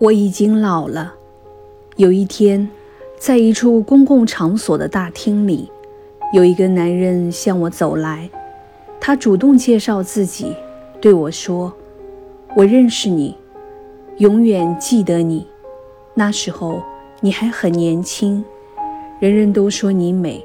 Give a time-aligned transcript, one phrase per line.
[0.00, 1.12] 我已经老了。
[1.96, 2.66] 有一天，
[3.18, 5.70] 在一处公共场所的大厅里，
[6.32, 8.30] 有一个男人向我走来。
[8.98, 10.56] 他主动介绍自己，
[11.02, 11.70] 对我说
[12.56, 13.36] ：“我认识你，
[14.16, 15.46] 永远记得你。
[16.14, 16.82] 那时候
[17.20, 18.42] 你还很年轻，
[19.18, 20.42] 人人都说你美。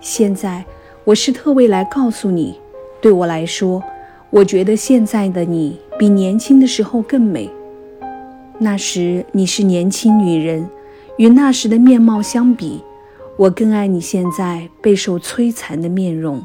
[0.00, 0.62] 现在
[1.04, 2.60] 我是特为来告诉你，
[3.00, 3.82] 对我来说，
[4.28, 7.50] 我觉得现在的你比年轻的时候更美。
[8.58, 10.68] 那时你是年轻女人，
[11.18, 12.80] 与那时的面貌相比，
[13.36, 16.42] 我更爱你现在备受摧残的面容。”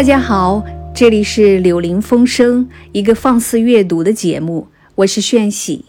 [0.00, 4.68] 大家好，这里是柳林风声，一个放肆阅读的节目。
[4.94, 5.84] 我是炫喜，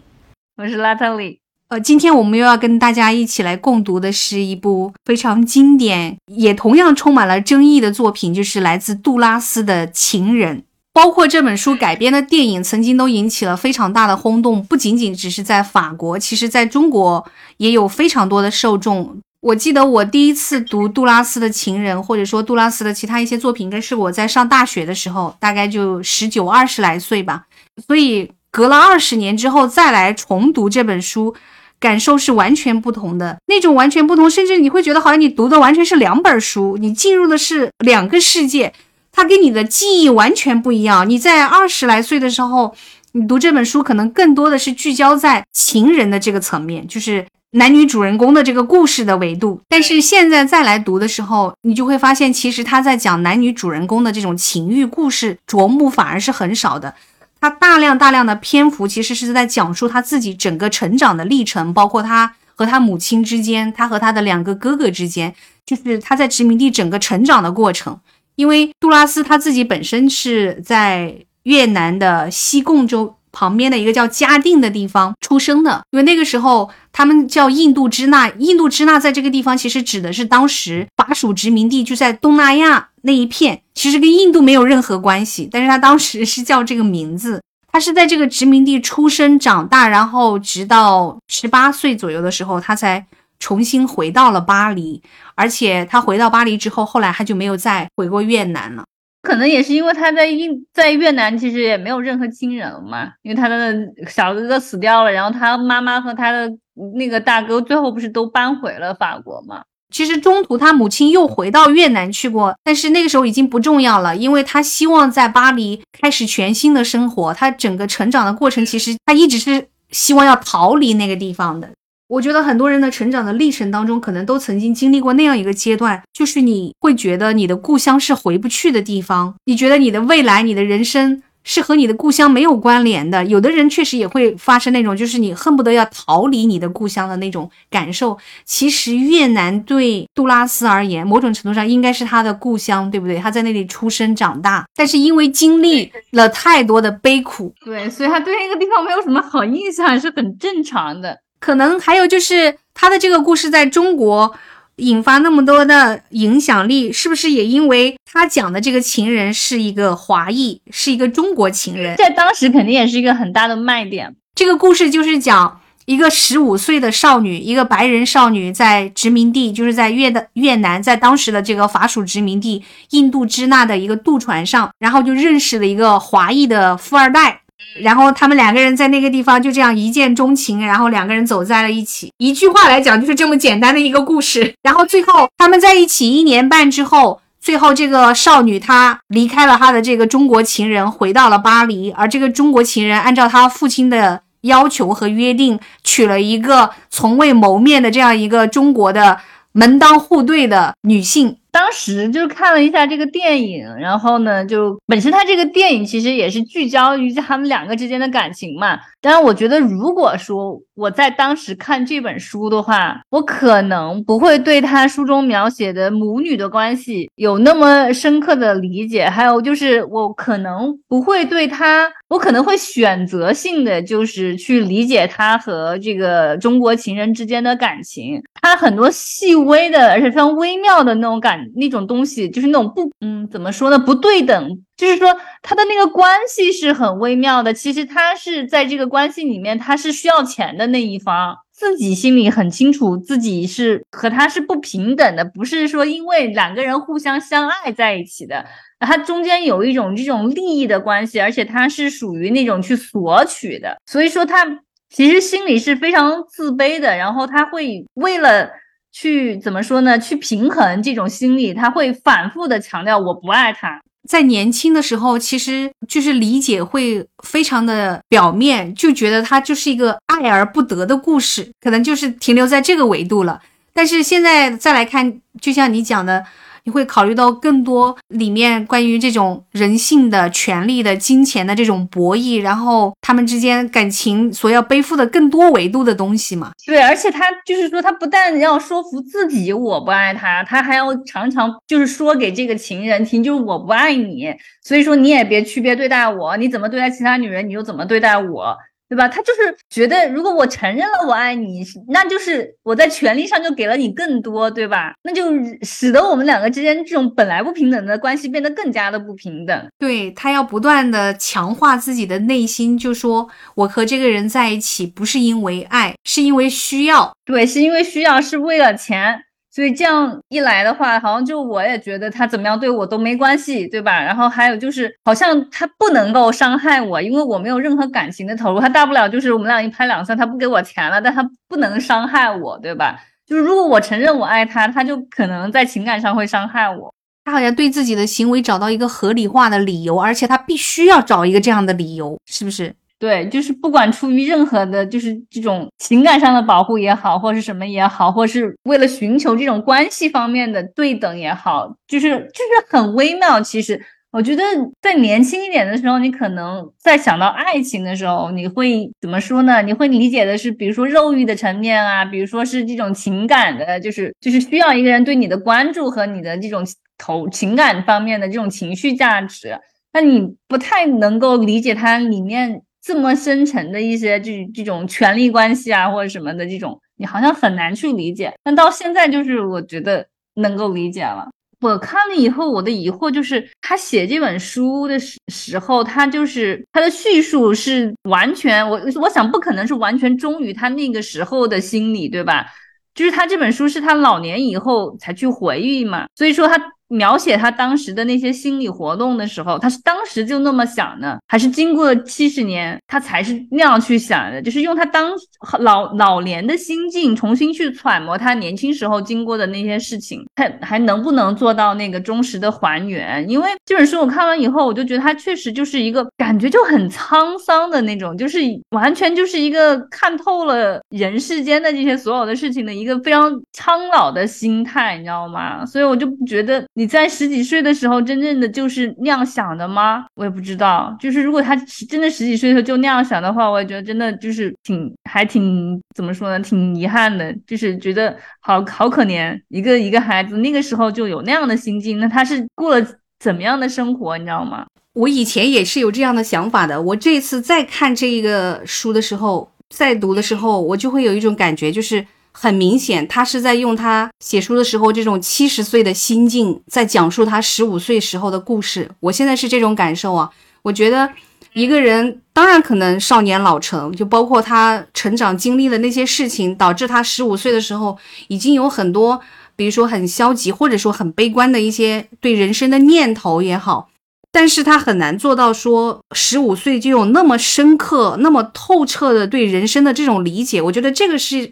[0.58, 1.40] 我是拉特里。
[1.70, 10.58] 呃，今天我们又要跟大家一起来共读的是一部非常经典，也同样充满了争议的作品，就是来自杜拉斯的《情人》。
[10.92, 19.22] 包括这本书改编的电影，曾经都引起了非常大的轰动，不仅仅只是在法国，其实在中国也有非常多的受众。
[19.42, 27.46] 我记得我第一次读杜拉斯的《情人》，或者说杜拉斯的其他一些作品，应该是我在上大学的时候，大概就十九二十来岁吧。
[27.88, 31.34] 所以隔了二十年之后再来重读这本书，
[31.80, 33.40] 感受是完全不同的。
[33.48, 38.72] 那种完全不同，甚至你会觉得好像你读的完全是两本书，你进入的是两个世界，
[39.12, 41.10] 它跟你的记忆完全不一样。
[41.10, 42.76] 你在二十来岁的时候，
[43.14, 47.26] 你读这本书，可能更多的是聚焦在情人的这个层面，就是。
[47.52, 56.96] 男女主人公的这个故事的维度，但是现在再来读的时候，你就会发现，其实他在讲男女主人公的这种情欲故事，着目反而是很少的。
[57.42, 65.34] 他大量大量的篇幅其实是在讲述他自己整个成长的历程，包括他和他母亲之间，他和他的两个哥哥之间，
[65.66, 68.00] 就是他在殖民地整个成长的过程。
[68.36, 73.16] 因为杜拉斯他自己本身是在越南的西贡州。
[73.32, 87.42] 旁边的一个叫嘉定的地方出生的，因为那个时候他们叫印度支那，印度支那在这个地方其实指的是当时法属殖民地，就在东南亚那一片，其实跟印度没有任何关系，但是他当时是叫这个名字。
[87.74, 93.06] 他是在这个殖民地出生长大，然后直到十八岁左右的时候，他才
[93.40, 95.02] 重新回到了巴黎，
[95.36, 98.84] 而且他回到巴黎之后，后来他就没有再回过越南了。
[99.22, 103.76] 可能也是因为他在印在越南其实也没有任何亲人了嘛，因为他的
[104.08, 106.52] 小哥哥死掉了，然后他妈妈和他的
[106.98, 109.62] 那个大哥最后不是都搬回了法国嘛？
[109.94, 117.34] 其实中途他母亲又回到越南去过，但是那个时候已经不重要了，因为他希望在巴黎开始全新的生活。
[117.34, 121.70] 他整个成长的过程，其实他一直是希望要逃离那个地方的。
[122.12, 133.24] 我觉得很多人的成长的历程当中，可能都曾经经历过那样一个阶段，就是你会觉得你的故乡是回不去的地方，你觉得你的未来、你的人生是和你的故乡没有关联的。
[133.24, 138.18] 有的人确实也会发生那种，就是你恨不得要逃离你的故乡的那种感受。
[138.44, 143.16] 其实越南对杜拉斯而言，某种程度上应该是他的故乡，对不对？
[143.20, 151.18] 他在那里出生长大，但是因为经历了太多的悲苦，对，所以他对那个地方没有什么好印象，是很正常的。
[151.42, 154.34] 可能还有就是他的这个故事在中国
[154.78, 164.16] 引发那么多的影响力，是不是也因为他讲的这个情人是一个华裔，是一个中国情人，在当时肯定也是一个很大的卖点。
[164.34, 177.41] 这个故事就是讲一个十五岁的少女，一个白人少女在殖民地，就是在越的越南，在当时的这个法属殖民地印度支那的一个渡船上，然后就认识了一个华裔的富二代。
[177.82, 182.12] 然后他们两个人在那个地方就这样一见钟情，然后两个人走在了一起。
[182.18, 184.54] 一句话来讲，就是这么简单的一个故事。
[184.62, 191.92] 然后最后他们在一起一年半之后，最后这个少女她离开了她的这个中国情人，回到了巴黎。
[191.92, 199.20] 而这个中国情人按照他父亲的要求和约定，娶了一个从未谋面的这样一个中国的
[199.54, 208.80] 门当户对的女性，当时就是看了一下这个电影，然后呢，就本身他这个电影其实也是聚焦于他们两个之间的感情嘛。
[209.02, 219.06] 但是，我觉得如果说我在当时看这本书的话，我可能不会对他书中描写的母女的关系有那么深刻的理解。
[219.10, 228.22] 还有就是，我可能不会对他，我可能会选择性的就是去理解他和这个中国情人之间的感情。
[228.40, 233.80] 他很多细微的，而且非常微妙的那种感，那种东西，就是那种不，嗯，怎么说呢？
[233.80, 234.64] 不对等。
[234.76, 237.54] 就是说，他的那个关系是很微妙的。
[237.54, 248.44] 其实他是在这个关系里面，他是需要钱的那一方，自己心里很清楚，自己是和他是不平等的，不是说因为两个人互相相爱在一起的。
[248.80, 253.78] 他中间有一种这种利益的关系，而且他是属于那种去索取的。
[253.86, 254.44] 所以说，他
[254.90, 256.98] 其实心里是非常自卑的。
[256.98, 258.50] 然后他会为了
[258.92, 259.98] 去怎么说呢？
[259.98, 263.82] 去平衡这种心理，他会反复的强调我不爱他。
[264.08, 273.42] 在年轻的时候，其实就是理解会非常的表面，就觉得他就是一个爱而不得的故事，可能就是停留在这个维度了。
[273.74, 276.26] 但是现在再来看，就像你讲的。
[276.64, 286.52] 你会考虑到更多里面关于这种人性的、权利的、金钱的这种博弈，然后他们之间感情所要背负的更多维度的东西嘛？
[286.66, 298.58] 对，而且他就是说，他不但要说服自己我不爱他，他还要常常就是说给这个情人听，就是我不爱你，所以说你也别区别对待我，你怎么对待其他女人，你就怎么对待我。
[298.92, 299.08] 对吧？
[299.08, 304.94] 他就是觉得，如果我承认了我爱你，那就是我在权利上就给了你更多，对吧？
[305.04, 305.24] 那就
[305.62, 309.66] 使得我们两个之间这种本来不平等的关系变得更加的不平等。
[309.80, 317.14] 对他要不断的强化自己的内心，就说我和这个人在一起不是因为爱，是因为需要。
[317.24, 319.24] 对，是因为需要，是为了钱。
[319.54, 324.02] 所以这样一来的话，好像就我也觉得他怎么样对我都没关系，对吧？
[324.02, 328.62] 然后还有就是，好像他不能够伤害我，因为我没有任何感情的投入。
[328.62, 332.98] 他大不了就是我们俩一拍两散，他不给我钱了，但他不能伤害我，对吧？
[333.28, 336.94] 就是如果我承认我爱他，他就可能在情感上会伤害我。
[337.24, 342.74] 他好像对自己的行为找到一个合理化的理由，而且他必须要找一个这样的理由，是不是？
[343.02, 353.42] 对，就是不管出于任何的，就是这种情感上的保护也好，或是什么也好，或是为了寻求这种关系方面的对等也好，就是就是很微妙。
[353.42, 353.82] 其实
[354.12, 354.44] 我觉得
[354.84, 359.64] 在年轻一点的时候，你可能在想到爱情的时候，你会怎么说呢？
[359.64, 366.64] 你会理解的是，比如说肉欲的层面啊，比如说是这种情感的，就是就是需要一个人对你的关注和你的这种
[367.00, 369.60] 投情感方面的这种情绪价值，
[369.92, 372.62] 那你不太能够理解它里面。
[372.82, 378.34] 这么深层的一些这这种权力关系啊，或者什么的这种，你好像很难去理解。
[378.44, 380.06] 但到现在，就是我觉得
[380.36, 381.30] 能够理解了。
[381.62, 392.48] 我看了以后，我的疑惑就是，他写这本书的时时候，他就是他的叙述是完全，我我想不可能是完全忠于他那个时候的心理，对吧？
[392.96, 396.60] 就是他这本书是他老年以后才去回忆嘛，所以说他。
[396.92, 404.42] 描写他当时的那些心理活动的时候，他是当时就那么想呢，还是经过了七十年，他才是那样去想的？
[404.42, 405.12] 就是用他当
[405.60, 413.28] 老老年的心境重新去揣摩他年轻时候经过的那些事情，他还能不能做到那个忠实的还原？
[413.30, 418.40] 因为这本书我看完以后，我就觉得他确实就是一个感觉就很沧桑的那种，就是
[418.72, 425.66] 完全就是一个看透了人世间的这些所有的事情的一个非常苍老的心态，你知道吗？
[425.66, 426.62] 所以我就觉得。
[426.82, 430.04] 你在十几岁的时候，真正的就是那样想的吗？
[430.16, 430.98] 我也不知道。
[431.00, 431.56] 就是如果他
[431.88, 436.40] 真的十几岁的时候就那样想的话，我也觉得真的就是挺还挺怎么说呢？
[436.40, 442.88] 挺遗憾的，就是觉得好好可怜一个一个孩子，那个时候就有那样的心境，那他是过了
[443.20, 444.18] 怎么样的生活？
[444.18, 444.66] 你知道吗？
[444.94, 446.82] 我以前也是有这样的想法的。
[446.82, 452.04] 我这次再看这个书的时候，再读的时候，我就会有一种感觉，就是。
[452.34, 458.90] 很明显，他是在用他写书的时候这种七十岁的心境，在讲述他十五岁时候的故事。
[459.02, 460.30] 我现在是这种感受啊。
[460.62, 461.10] 我觉得
[461.54, 467.98] 一个人当然可能少年老成就包括他成长经历的那些事情，导致他十五岁的时候
[468.30, 469.20] 已经有很多，
[469.56, 473.90] 比如说很消极或者说很悲观的一些对人生的念头也好。
[474.32, 480.62] 但是他很难做到说十五岁就有那么深刻、那么透彻的对人生的这种理解。
[480.62, 481.52] 我觉得这个是。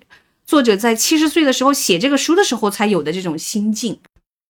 [0.50, 4.00] 作者在七十岁的时候写这个书的时候才有的这种心境，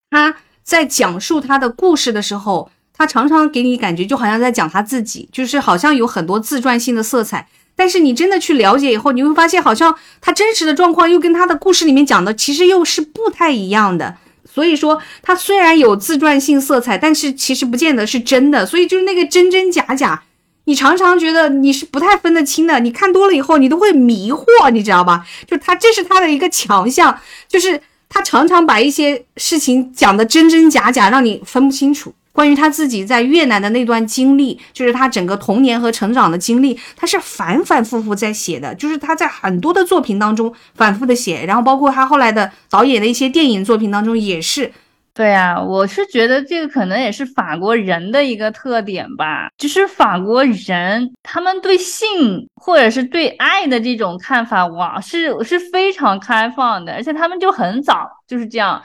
[0.08, 7.46] 他在讲述他的故事的时候，他常常给你感觉就好像在讲他自己，就是好像有很多自传性的色彩。
[7.76, 14.16] 但是你真的去了解以后，你会发现好像他真实的状况又跟他的故事里面讲的其实又是不太一样的。
[14.50, 18.64] 所以说它虽然有自传性色彩，但是其实不见得是真的。
[18.64, 20.22] 所以就是那个真真假假，
[20.70, 22.78] 你常常觉得你是不太分得清的。
[22.78, 25.26] 你看多了以后，你都会迷惑，你知道吧？
[25.44, 32.14] 就他这是他的一个强项，就是他常常把一些事情讲的真真假假，让你分不清楚。
[32.30, 44.70] 关于他自己在越南的那段经历，就是他整个童年和成长的经历，他是反反复复在写的，就是他在很多的作品当中反复的写，然后包括他后来的导演的一些电影作品当中也是。
[45.12, 58.80] 对啊，我是觉得这个可能也是法国人的一个特点吧，就是法国人他们对性或者是对爱的这种看法，哇，是是非常开放的，而且他们就很早就是这样。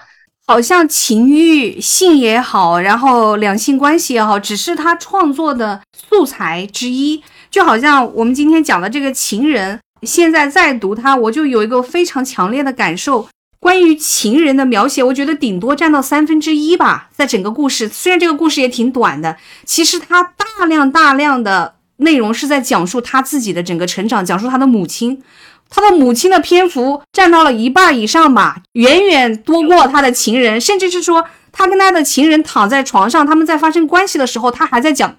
[0.48, 7.24] 好像情欲、性也好，然后两性关系也好，只是他创作的素材之一。
[7.50, 13.28] 就好像我们今天讲的这个情人，现在再读它，我就有一个非常强烈的感受。
[13.66, 17.90] 关于情人的描写，我觉得顶多占到三分之一吧，在整个故事。
[17.90, 25.24] 虽然这个故事也挺短的，其实它大量大量的内容是在讲述他自己的整个成长，讲述他的母亲。
[25.68, 35.18] 他的母亲的篇幅占到了一半以上吧，远远多过他的情人，甚至是说他跟他的情人躺在床上，他们在发生关系的时候，他还在讲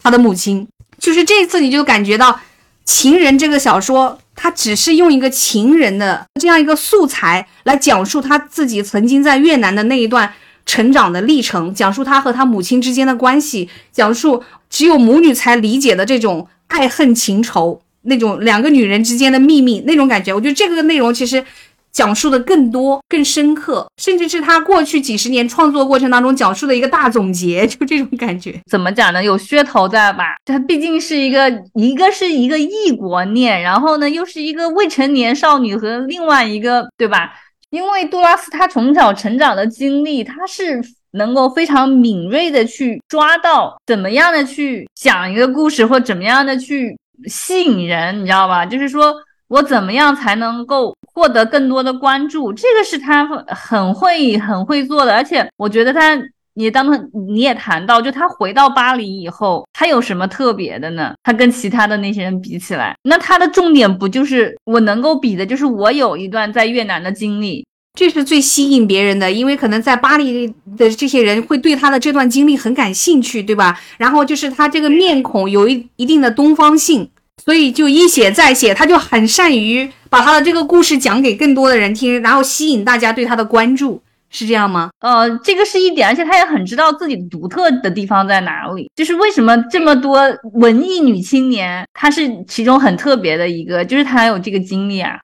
[0.00, 0.68] 他的母亲。
[1.00, 2.32] 就是这一次，你就感觉到
[2.84, 10.32] 《情人》这个小说，他只是用一个情人的这样一个素材来讲述他自己曾经在越南的那一段
[10.64, 17.82] 成长的历程，讲述他和他母亲之间的关系，讲述只有母女才理解的这种爱恨情仇。
[18.02, 21.44] 那种两个女人之间的秘密那种感觉，我觉得这个内容其实
[21.92, 28.60] 讲述的更多、更深刻，甚至是他过去几十年创作过程当中讲述的一个大总结， 就这种感觉。
[28.70, 29.22] 怎么讲呢？
[29.22, 30.36] 有噱头在吧？
[30.44, 37.32] 它毕竟是一个，一个是一个异国恋，然后呢又是一个未成年少女和另外一个，对吧？
[37.70, 40.80] 因为杜拉斯他从小成长的经历，他是
[41.12, 46.96] 能够非常敏锐的去抓到怎么样的去讲一个故事，或怎么样的去。
[47.26, 48.64] 吸引人，你知道吧？
[48.64, 49.12] 就是说
[49.48, 52.52] 我怎么样才能够获得更多的关注？
[52.52, 55.14] 这个是他很会、很会做的。
[55.14, 56.16] 而且我觉得他，
[56.54, 61.14] 你当他你也谈到，就他回到巴黎以后，他有什么特别的呢？
[61.22, 67.66] 他跟其他的那些人比起来，那他的重点不就是我能够比的，就是我有一段在越南的经历，
[67.98, 69.32] 这是最吸引别人的。
[69.32, 73.80] 因为可能在巴黎的这些人会对他的这段经历很感兴趣，对吧？
[73.96, 77.10] 然后就是他这个面孔有一一定的东方性。
[77.48, 84.90] 所以就一写再写，他就很善于把他的这个故事讲给更多的人听，然后吸引大家对他的关注，是这样吗？
[85.00, 88.90] 呃，这个是一点，而且他也很知道自己独特的地方在哪里。
[88.94, 90.20] 就是为什么这么多
[90.52, 95.18] 文艺女青年，她是其中很特别的一个，就是她有这个经历啊。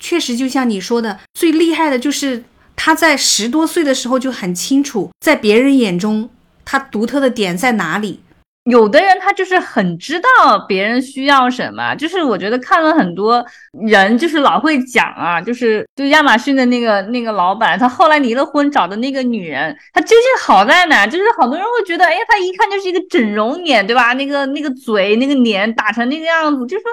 [0.00, 2.42] 确实，就像你说的，最厉害的就是
[2.74, 6.28] 她在十多岁的时候就很清楚，在别人眼中
[6.64, 8.18] 她独特的点在哪里。
[8.64, 21.06] 有的人他就是很知道别人需要什么，就是我觉得看了很多人，就是老会讲啊，就是就亚马逊的那个那个老板，他后来离了婚找的那个女人，他究竟好在哪？
[21.06, 24.12] 就是好多人会觉得，哎，他一看就是一个整容脸，对吧？
[24.12, 26.84] 那个那个嘴那个脸打成那个样子，就说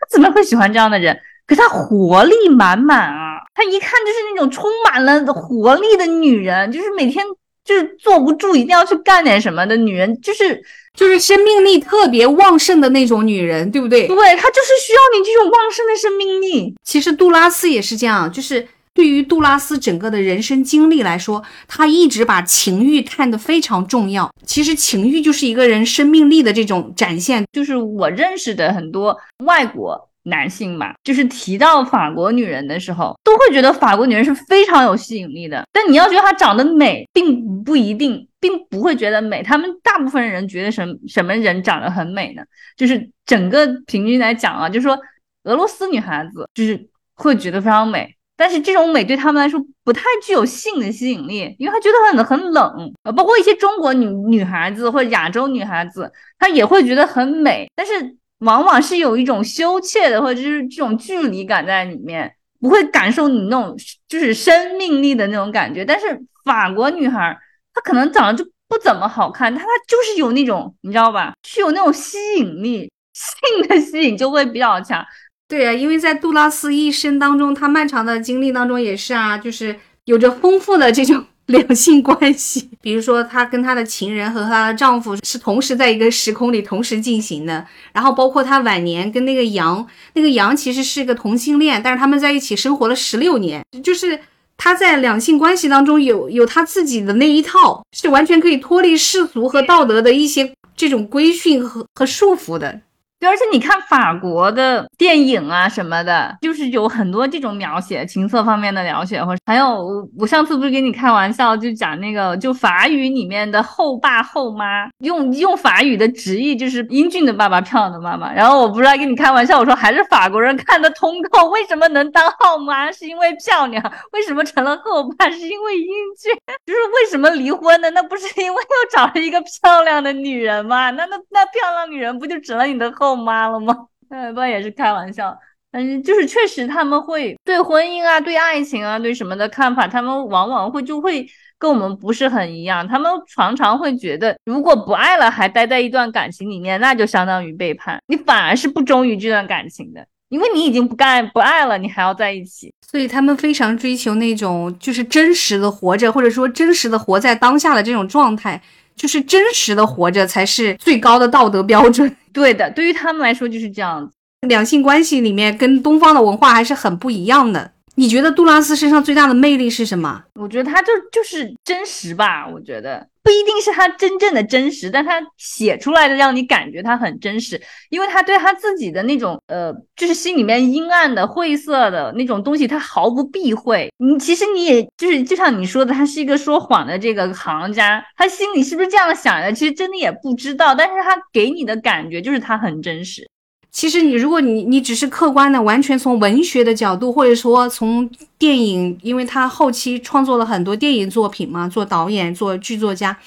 [0.00, 1.18] 他怎么会喜欢这样的人？
[1.46, 7.24] 可他活力满满啊，他一看就是那种充满了活力的女人，就是每天
[7.64, 10.62] 就是坐不住，一定要去干点什么的女人，就是。
[10.96, 14.06] 就是生命力特别旺盛的那种女人，对不对？
[14.06, 16.72] 对，她就是需要你这种旺盛的生命力。
[16.84, 24.32] 其实杜拉斯也是这样，就是对于杜拉斯整个的人生经历来说，他一直把情欲看得非常重要。
[24.46, 27.44] 其实情欲就是一个人生命力的这种展现。
[27.52, 30.08] 就是我认识的很多外国。
[30.24, 35.62] 男性嘛，就是提到法国女人的时候，都会觉得法国女人是非常有吸引力的。
[35.72, 39.42] 但你要觉得她长得美，并不一定，并不会觉得美。
[39.42, 42.42] 他们大部分人觉得什什么人长得很美呢？
[42.76, 44.98] 就是整个平均来讲啊，就是说
[45.44, 52.92] 俄罗斯女孩子就是会觉得非常美，但是这种美对他们来说不太具有性的吸引力，因为她觉得很很冷。
[53.02, 58.16] 呃，包括一些中国女女孩子或者亚洲女孩子，她也会觉得很美，但是。
[58.44, 63.76] 往往是有一种羞怯的，或者是这种距离感在里面，不会感受你那种
[64.08, 65.84] 就是生命力的那种感觉。
[65.84, 67.36] 但是法国女孩，
[67.72, 71.34] 她可能长得就不怎么好看，但她就是有那种，你知道吧？
[71.46, 75.04] 是有那种吸引力，性的吸引就会比较强。
[75.48, 81.24] 对啊，因为在杜拉斯一生当中，她漫长的经历当中也是啊，就是有着丰富的这种。
[81.48, 94.18] 两性关系，比如说她跟她的情人和她的丈夫是同时在一个时空里同时进行的，然后包括她晚年跟那个杨，那个杨其实是一个同性恋，但是他们在一起生活了十六年，就是
[94.56, 102.80] 他在两性关系当中有有他自己的那一套，是完全可以脱离世俗和道德的一些这种规训和和束缚的。
[103.28, 118.32] 而且你看法国的电影啊什么的，就是有很多这种描写情色方面的描写，或者还有我上次不是跟你开玩笑，就讲那个就法语里面的后爸后妈，用用法语的直译就是英俊的爸爸，漂亮的妈妈。
[118.32, 125.86] 然后我不是在跟你开玩笑，我说还是法国人看得通透，为什么能当后妈是因为漂亮，为什么成了后爸是因为英
[126.20, 126.32] 俊，
[126.66, 127.90] 就是为什么离婚呢？
[127.90, 130.90] 那不是因为又找了一个漂亮的女人吗？
[130.90, 133.13] 那那那漂亮女人不就成了你的后？
[133.16, 133.86] 妈了吗？
[134.10, 135.36] 呃， 不也是开玩笑，
[135.72, 141.26] 嗯就是确实他们会对婚姻啊、对爱情啊、对什么的看法，他们往往会就会
[141.58, 142.86] 跟我们不是很一样。
[142.86, 152.72] 他们常常会觉得，如果不爱了还待在一段感情里面，那就相当于背叛，你反而是不忠于这段感情的，因为你已经不干不爱了，你还要在一起。
[152.86, 158.60] 所以他们非常追求那种就是真实的活着，或者说真实的活在当下的这种状态。
[158.96, 162.16] 就是真实的活着才是最高的道德标准。
[162.32, 164.12] 对的，对于他们来说就是这样子。
[164.48, 167.72] 两性关系里面跟东方的文化还是很不一样的。
[167.96, 170.22] 你觉得杜拉斯身上最大的魅力是什么？
[170.34, 172.46] 我觉得他就就是真实吧。
[172.46, 173.06] 我觉得。
[173.24, 183.90] 不一定是他真正的真实，但他写出来的让你感觉他很真实，因为他对他自己的那种呃，就是心里面阴暗的晦涩的那种东西，他毫不避讳。
[183.96, 189.50] 你其实你也就是就像你说的，他是一个说谎的这个行家，他心里是不是这样想的？
[189.50, 193.26] 其实真的也不知道，但是他给你的感觉就是他很真实。
[193.74, 203.18] 其实你，如果你你只是客观的，完全从文学的角度，或者说从电影，因为他后期创作了很多电影作品嘛，做导演、做剧作家，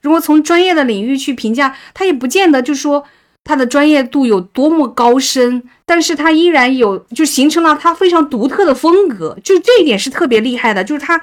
[0.00, 3.04] 如果从专业的领域去评价，他也不见得就说
[3.44, 11.22] 他的专业度有多么高深，但是他依然有，就形成了他非常独特的风格，就这一点是特别厉害的，就是他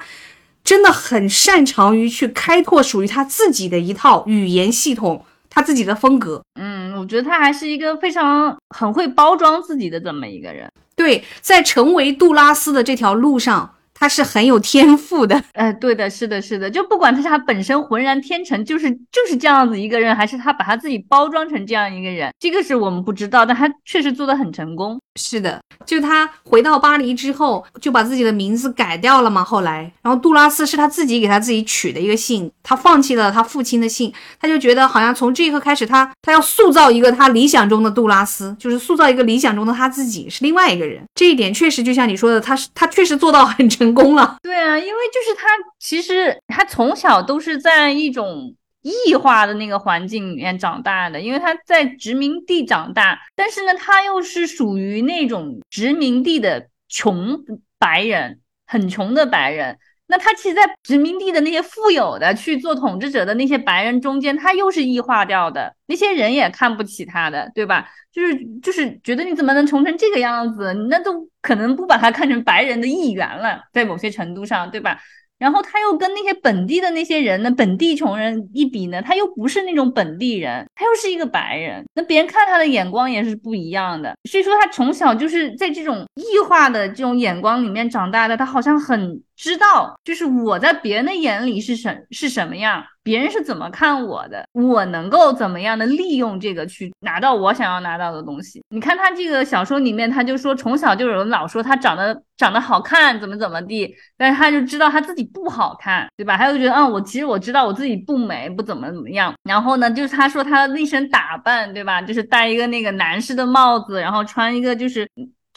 [0.64, 5.26] 真的很擅长于去开拓属于他自己的一套语言系统。
[5.50, 10.70] 他自己的风格，嗯，我觉得他还是一个非常很会包装自己的这么一个人。
[10.96, 13.74] 对，在成为杜拉斯的这条路上。
[13.92, 24.98] 他是很有天赋的，哎，对的，是的，是的，就不管他是他本身浑然天成，就是就是这样子一个人，还是他把他自己包装成这样一个人，这个是我们不知道，但他确实做的很成功。
[25.20, 29.44] 是的，就他回到巴黎之后，就把自己的名字改掉了嘛。
[29.44, 41.02] 后来，然后杜拉斯是他自己给他自己取的一个姓，他放弃了他父亲的姓，他就觉得好像从这一刻开始，他他要塑造一个他理想中的杜拉斯，就是塑造一个理想中的他自己是另外一个人。
[41.14, 43.90] 这一点确实就像你说的，他是他确实做到很成。
[43.92, 45.48] 功了，对啊，因为就是他，
[45.80, 57.38] 其实他从小都是在一种异化的那个环境里面长大的，因为他在殖民地长大，但是呢，他又是属于那种殖民地的穷
[57.78, 59.78] 白人，很穷的白人。
[60.06, 67.88] 那他其实，在殖民地的那些富有的去做统治者的那些白人中间，他又是异化掉的，那些人也看不起他的，对吧？
[68.10, 70.74] 就是就是觉得你怎么能穷成这个样子？
[70.90, 74.98] 那都可能不把他看成白人的一员了，在某些程度上，对吧？
[75.40, 84.14] 然后他又跟那些本地的那些人呢，本地穷人一比呢，他又不是那种本地人，他又是一个白人，那别人看他的眼光也是不一样的。
[84.30, 92.84] 所以说他从小就是在这种异化的这种眼光里面长大的，他好像很知道，就是我在别人的眼里是什是什么样。
[93.02, 94.44] 别人是怎么看我的？
[94.52, 98.62] 我能够怎么样的利用这个去拿到我想要拿到的东西？
[98.68, 106.36] 你看他这个小说里面，他就说从小就有人老说他长得长得好看，怎么怎么地，但是他就知道他自己不好看，对吧？
[106.36, 109.32] 他就觉得，嗯，我其实我知道我自己不美，不怎么怎么样。
[109.44, 112.02] 然后呢，就是他说他的那身打扮，对吧？
[112.02, 115.08] 就是戴一个那个男士的帽子，然后穿一个就是。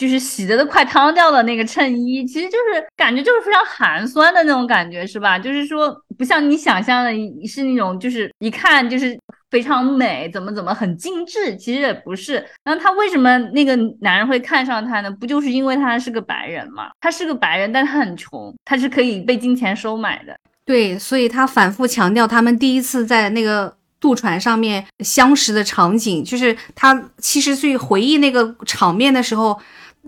[0.04, 5.40] 就是洗的都快汤掉的那个衬衣，其实就是感觉就是非常寒酸的那种感觉，是吧？
[5.40, 7.12] 就是说不像你想象的
[7.48, 9.18] 是那种，就是一看就是
[9.50, 12.46] 非常美，怎么怎么很精致，其实也不是。
[12.66, 15.10] 那他为什么那个男人会看上他呢？
[15.10, 16.90] 不就是因为他是个白人嘛？
[17.00, 20.36] 他是个白人，但他很穷，他是可以被金钱收买的。
[20.66, 29.58] 对，所以他反复强调他们第一次在那个渡船上面相识的场景，就是他七十岁回忆那个场面的时候。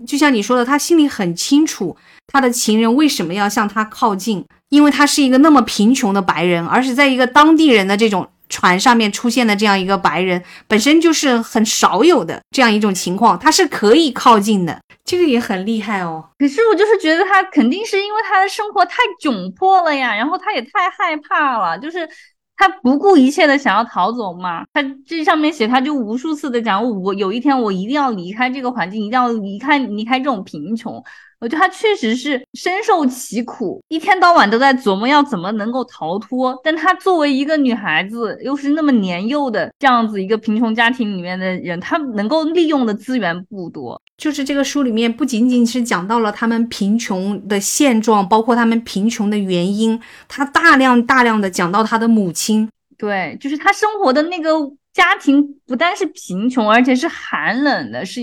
[0.04, 16.24] 就像你说的，他心里很清楚，他的情人为什么要向他靠近，因为他是一个那么贫穷的白人，而且在一个当地人的这种船上面出现的这样一个白人，本身就是很少有的这样一种情况，他是可以靠近的，这个也很厉害哦。
[16.38, 22.08] 可是我就是觉得他肯定是因为他的生活太窘迫了呀，然后他也太害怕了，就是。
[22.56, 24.64] 他不顾一切的想要逃走嘛？
[24.72, 31.02] 他这上面写，他就无数次的讲，我有一天我一定要离开这个环境，一定要离开离开这种贫穷。
[31.38, 36.58] 我觉得她确实是深受其苦，一天到晚都在琢磨要怎么能够逃脱。
[36.64, 44.00] 但她作为一个女孩子，又是那么年幼的这样子一个贫穷家庭里面的人，她能够利用的资源不多。
[44.16, 52.66] 就是这个书里面不仅仅是讲到了他们贫穷的现状，包括他们贫穷的原因，他大量大量的讲到他的母亲。
[52.96, 54.50] 对，就是他生活的那个
[54.94, 58.22] 家庭不但是贫穷，而且是寒冷的，是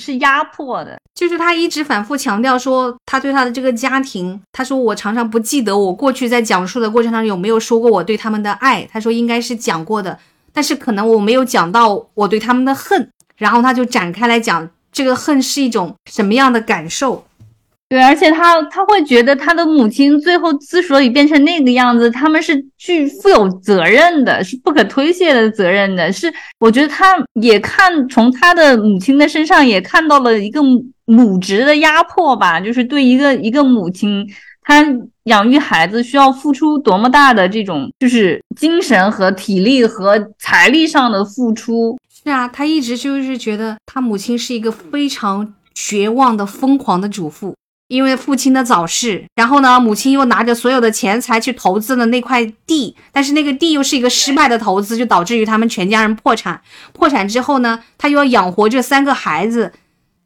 [0.00, 0.98] 是压迫的。
[1.14, 8.88] 就是他一直反复强调说，他对他的这个家庭，他说我常常不记得我过去在讲述的过程当中有没有说过我对他们的爱。
[8.90, 10.18] 他说应该是讲过的，
[10.52, 13.10] 但是可能我没有讲到我对他们的恨。
[13.36, 14.68] 然后他就展开来讲。
[14.92, 17.24] 这个恨是一种什么样的感受？
[17.90, 26.12] 对，而且他他会觉得他的母亲最后之所以变成那个样子，他们是具负有责任的，是不可推卸的责任的。
[26.12, 30.60] 是，我觉得他也看从他的母亲的身上也看到了一个
[31.04, 34.24] 母职的压迫吧，就是对一个一个母亲，
[34.62, 34.86] 她
[35.24, 41.98] 养育孩子需要付出多么大的这种就是精神和体力和财力上的付出。
[42.22, 47.56] 是啊，他一直就是觉得他母亲是一个非常绝望的、疯狂的主妇，
[47.90, 56.62] 因为父亲的早逝，然后呢，母亲又拿着所有的钱财去投资了那块地，但是那个地又是一个失败的投资，就导致于他们全家人破产。
[56.92, 59.72] 破产之后呢，他又要养活这三个孩子，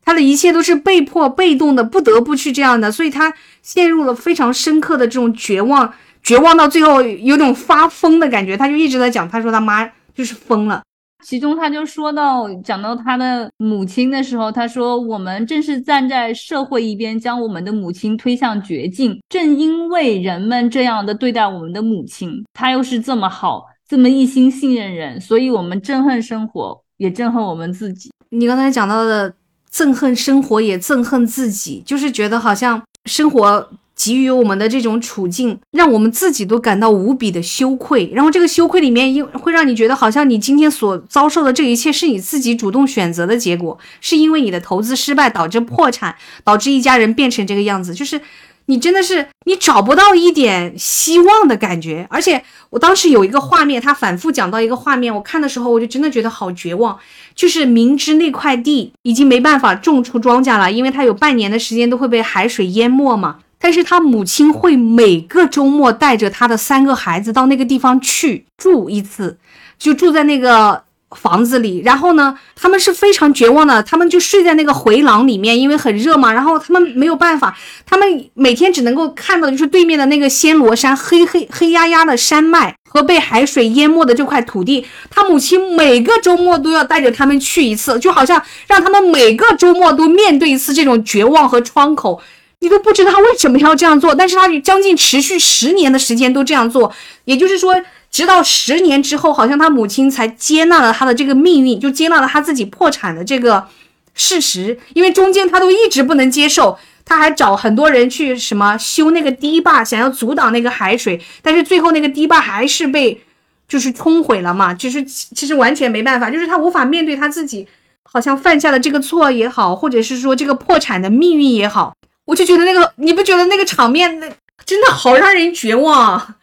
[0.05, 8.59] 他的一切都是被迫、被动的，不得不去这样的，所以他陷入了非常深刻的这种绝望，绝望到最后有种发疯的感觉。
[8.59, 10.83] 他就一直在讲，他说他妈就是疯了。
[11.24, 19.18] 其中，他就说到讲到他的母亲的时候，他说：“我们正是站在社会一边，将我们的母亲推向绝境。
[19.30, 29.34] 正因为人们这样的对待我们的母亲，她又是这么好，这么一心信任人，所以我们憎恨生活，也憎恨我们自己。”你刚才讲到的
[29.72, 33.70] 憎恨生活，也憎恨自己，就是觉得好像生活。
[33.96, 38.11] 给予我们的这种处境，让我们自己都感到无比的羞愧。
[38.12, 47.94] 然后这个羞愧里面，又会让你觉得好像你今天所遭受的这一切是你自己主动选择的结果，是因为你的投资失败导致破产，导致一家人变成这个样子。
[47.94, 48.20] 就是
[48.66, 52.07] 你真的是你找不到一点希望的感觉。
[52.11, 56.98] 而且我当时有一个画面，他反复讲到一个画面，我看的时候我就真的觉得好绝望。
[57.35, 63.38] 就是明知那块地已经没办法种出庄稼了，因为它有半年的时间都会被海水淹没嘛。
[63.64, 69.38] 但是他母亲会每个周末带着他的三个孩子到那个地方去住一次，
[69.79, 71.81] 就住在那个房子里。
[71.83, 76.31] 然后呢，他们是非常绝望的，他们就睡在那个回廊里面，因为很热嘛。
[76.31, 84.85] 然后他们没有办法，他们每天只能够看到就是对面的那个暹罗山，黑黑黑压压的山脉和被海水淹没的这块土地。
[85.09, 92.20] 他母亲每个周末都要带着他们去一次，就好像让他们每个周末都面对一次这种绝望和窗口。
[92.60, 96.90] 你都不知道他为什么要这样做，但是他将近持续十年的时间都这样做，
[97.26, 97.74] 也就是说，
[98.10, 103.66] 直到十年之后，好像他母亲才接纳了他的这个命运，就接纳了他自己破产的这个
[104.14, 104.78] 事实。
[104.94, 113.20] 因为中间他都一直不能接受，他还找很多人去什么修那个堤坝，想要阻挡那个海水，但是最后那个堤坝还是被
[113.68, 117.66] 就是冲毁了嘛，就是其实完全没办法，就是他无法面对他自己
[118.04, 121.94] 好像犯下的这个错也好，或者是说这个破产的命运也好。
[122.26, 124.28] 我就觉得那个，你不觉得那个场面那
[124.64, 126.37] 真的好让人绝望？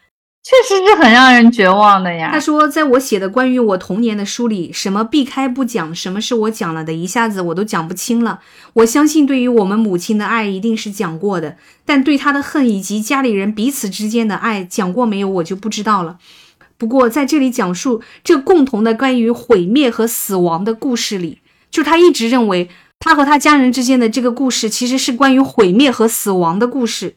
[0.44, 2.30] 确实是很让人绝望的呀。
[2.32, 8.40] 他说，在我写的关于我童年的书里，什么避开不讲，什么是我讲了的，一下子我都讲不清了。
[8.72, 16.18] 我相信，对于我们母亲的爱一定是讲过的，但对她的恨以及家里人彼此之间的爱讲过没有，我就不知道了。
[16.76, 21.38] 不过在这里讲述这共同的关于毁灭和死亡的故事里，
[21.70, 22.68] 就他一直认为。
[23.04, 27.16] 他和他家人之间的这个故事，其实是关于毁灭和死亡的故事。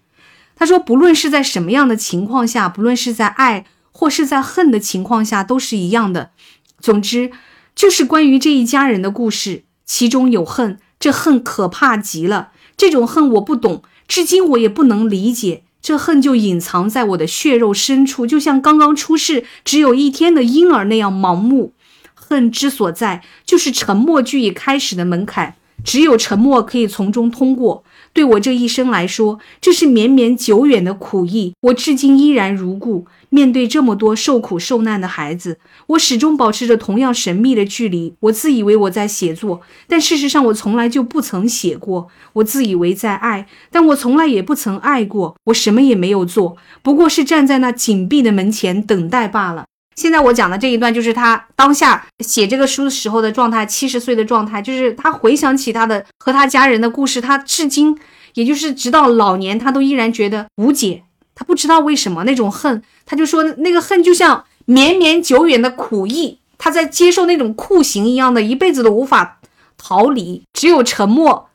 [0.56, 6.32] 他说，不论是在什么样的情况下，不论是在爱或是在恨的情况下，都是一样的。
[6.80, 7.30] 总之，
[7.76, 12.50] 就是关于这一家人的故事，其中有恨，这恨可怕极了。
[12.76, 15.62] 这种恨我不懂，至今我也不能理解。
[15.82, 21.74] 这恨就隐藏在我的血肉深处，就像刚刚出世只有一天的婴儿那样盲目。
[22.16, 25.56] 恨之所在，就是沉默具以开始的门槛。
[25.84, 27.84] 只有沉默可以从中通过。
[28.14, 31.54] 对我这一生来说，这是绵绵久远的苦役。
[31.62, 33.06] 我至今依然如故。
[33.30, 38.14] 面对这么多受苦受难的孩子，我始终保持着同样神秘的距离。
[38.22, 42.08] 我自以为我在写作，但事实上我从来就不曾写过。
[42.34, 45.36] 我自以为在爱，但我从来也不曾爱过。
[45.46, 49.66] 我什么也没有做，不过是站在那紧闭的门前等待罢了。
[49.96, 57.98] 现在我讲的这一段，就是他当下写这个书的时候的状态，七十岁的状态，就是他回想起他的和他家人的故事，他至今
[58.34, 61.04] 也就是直到老年，他都依然觉得无解，
[61.34, 69.40] 他不知道为什么那种恨，他就说那个恨就像绵绵久远的苦役，他在接受那种酷刑一样的，一辈子都无法
[69.78, 71.50] 逃离，只有沉默，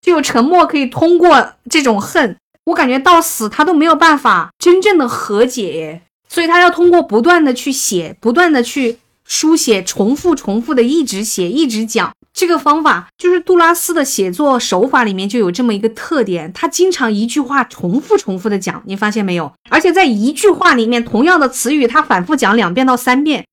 [0.00, 2.36] 只有沉默可以通过这种恨。
[2.66, 12.12] 我感觉到死他都没有办法真正的和解，所以他要通过不断的去写，不断的去书写，重复重复的一直写，一直讲。
[12.32, 19.52] 这个方法就是杜拉斯的写作手法里面就有这么一个特点，他经常一句话重复重复的讲，你发现没有？
[19.70, 23.44] 而且在一句话里面，同样的词语他反复讲两遍到三遍。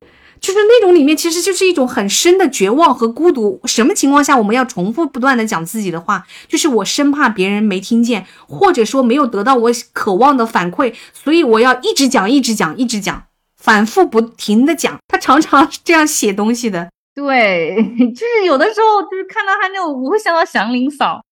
[0.41, 3.61] 就是那种里面，其实就是一种很深的绝望和孤独。
[3.65, 6.25] 什么情况下我们要重复不断的讲自己的话？
[6.47, 13.23] 就是我生怕别人没听见，或者说没有得到我渴望的反馈，所以我要一直讲，一直讲，一直讲，
[13.55, 14.97] 反复不停的讲。
[15.07, 16.89] 他常常是这样写东西的。
[17.13, 17.75] 对，
[18.15, 21.23] 就是有的时候就是看到他那种，我会想到祥林嫂。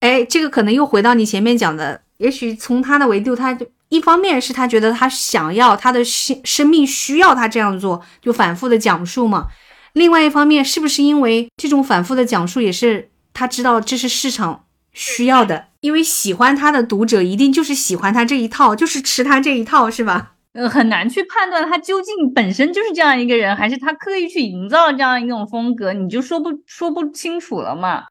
[0.00, 3.66] 哎，这个可能又回到你前面讲的，也许从他的维度，他就。
[3.94, 9.46] 一方面是他觉得他想要他的生生命需要他这样做，就反复的讲述嘛。
[9.92, 15.66] 另外一方面，是不是因为这种反复的讲述也是他知道这是市场需要的？
[15.80, 20.32] 因为喜欢他的读者一定就是喜欢他这一套，就是吃他这一套，是吧？
[20.54, 28.04] 呃，很难去判断他究竟本身就是这样一个人，还是他刻意去营造这样一种风格，你就说不说不清楚了嘛。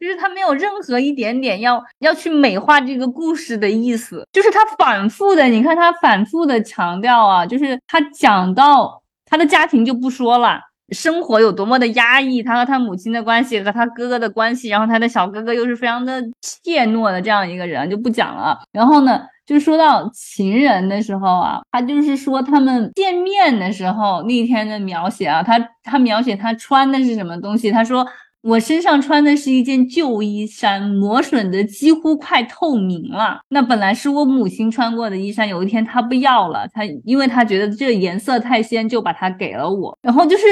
[0.00, 18.56] 就是他没有任何一点点要要去美化这个故事的意思，就是他反复的，你看他反复的强调啊，就是他讲到他的家庭就不说了，生活有多么的压抑，他和他母亲的关系和他哥哥的关系，然后他的小哥哥又是非常的怯懦的这样一个人，就不讲了。
[18.70, 28.06] 然后呢，就说到情人的时候啊，他就是说他们见面的时候那天的描写啊，他他描写他穿的是什么东西，他说。
[28.48, 33.40] 我身上穿的是一件旧衣衫，磨损的几乎快透明了。
[33.50, 39.94] 那本来是我母亲穿过的衣衫，有一天她不要了，她因为她觉得这个颜色太鲜，就把它给了我。
[40.00, 40.44] 然后就是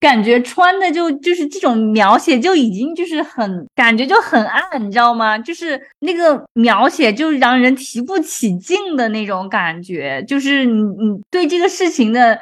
[0.00, 5.36] 感觉穿的就就是这种描写就已经就是很感觉就很暗，你知道吗？
[5.36, 12.38] 就是那个描写就让人提不起劲的那种感觉，就是你你对这个事情的。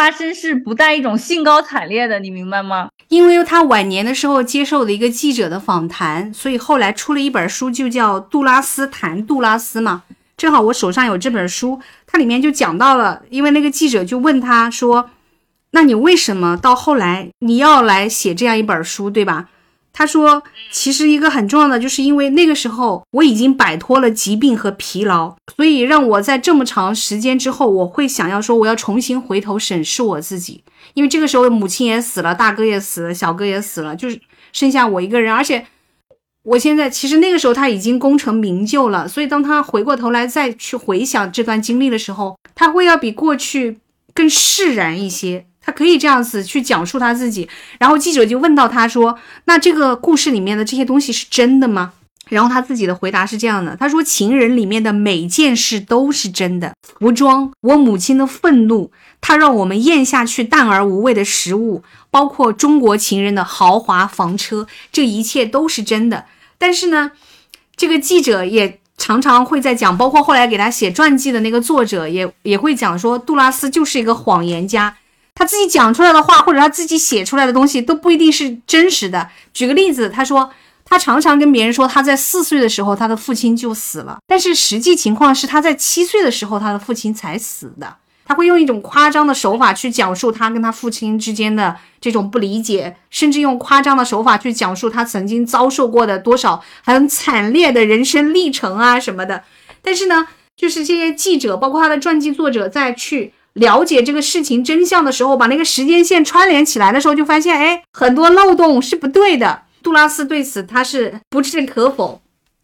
[0.00, 2.88] 发生是不带一种兴高采烈的，你明白吗？
[3.08, 10.04] 因为他晚年的时候接受了一个记者的访谈，所以后来出了一本书，就叫《杜拉斯谈杜拉斯》嘛。
[10.38, 15.10] 正好我手上有这本书，它里面就讲到了，因为那个记者就问他说
[15.72, 19.50] ：“那你为什么到后来你要来写这样一本书，对吧？”
[19.92, 30.62] 他说：“其实一个很重要的，就是因为那个时候我已经摆脱了疾病和疲劳，所以让我在这么长时间之后，我会想要说，我要重新回头审视我自己。
[30.94, 34.20] 因为这个时候母亲也死了，大哥也死了，小哥也死了，就是
[34.52, 35.34] 剩下我一个人。
[35.34, 35.66] 而且
[36.44, 43.78] 我现在其实那个时候他已经功成名就了，所以当他回过头来再去回想这段经历的时候，他会要比过去
[44.14, 51.92] 更释然一些。”可以这样子去讲述他自己，然后记者就问到他说：“那这个故事里面的这些东西是真的吗？”
[52.30, 66.26] 然后他自己的回答是这样的：“他说，情人里面的每件事都是真的，服装，我母亲的愤怒，他让我们咽下去淡而无味的食物，包括中国情人的豪华房车，这一切都是真的。
[66.56, 67.10] 但是呢，
[67.74, 74.96] 这个记者也常常会在讲，包括后来给他写传记的那个作者也也会讲说，杜拉斯就是一个谎言家。”
[75.34, 79.30] 他自己讲出来的话，或者他自己写出来的东西，都不一定是真实的。
[79.54, 80.50] 举个例子，他说
[80.84, 87.96] 他常常跟别人说，他在四岁的时候，他的父亲就死了，但是实际情况是他在七岁的时候，他的父亲才死的。
[88.26, 99.42] 他会用一种夸张的手法去讲述他跟他父亲之间的这种不理解，甚至用夸张的手法去讲述他曾经遭受过的多少很惨烈的人生历程啊什么的。
[99.82, 103.32] 但是呢，就是这些记者，包括他的传记作者，在去。
[103.54, 109.62] 了解这个事情真相的时候，把那个时间线串联起来的时候，就发现，哎，很多漏洞是不对的。
[109.82, 112.20] 杜拉斯对此他是不置可否，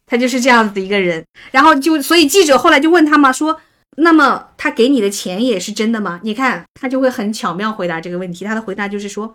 [0.07, 1.25] 他就是这样子的一个人。
[1.51, 3.61] 然后就，所以记者后来就问他嘛，说，
[3.97, 6.21] 那么他给你的钱也是真的吗？
[6.23, 8.45] 你看他就会很巧妙回答这个问题。
[8.45, 9.35] 他的回答就是说，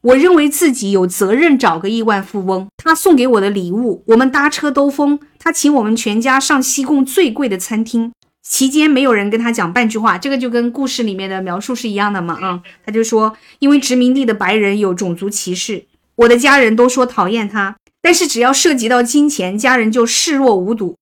[0.00, 8.12] 我认为自己有责任找个亿万富翁，他送给我的礼物，我们搭车兜风，他请我们全家上西贡最贵的餐厅。
[8.48, 12.38] 期间没有人跟他讲半句话，这个就跟故事里面的描述是一样的嘛？
[12.40, 20.96] 啊，他就说，因为殖民地的白人有种族歧视，我的家人都说讨厌他，但是只要涉及到金钱，家人就视若无睹。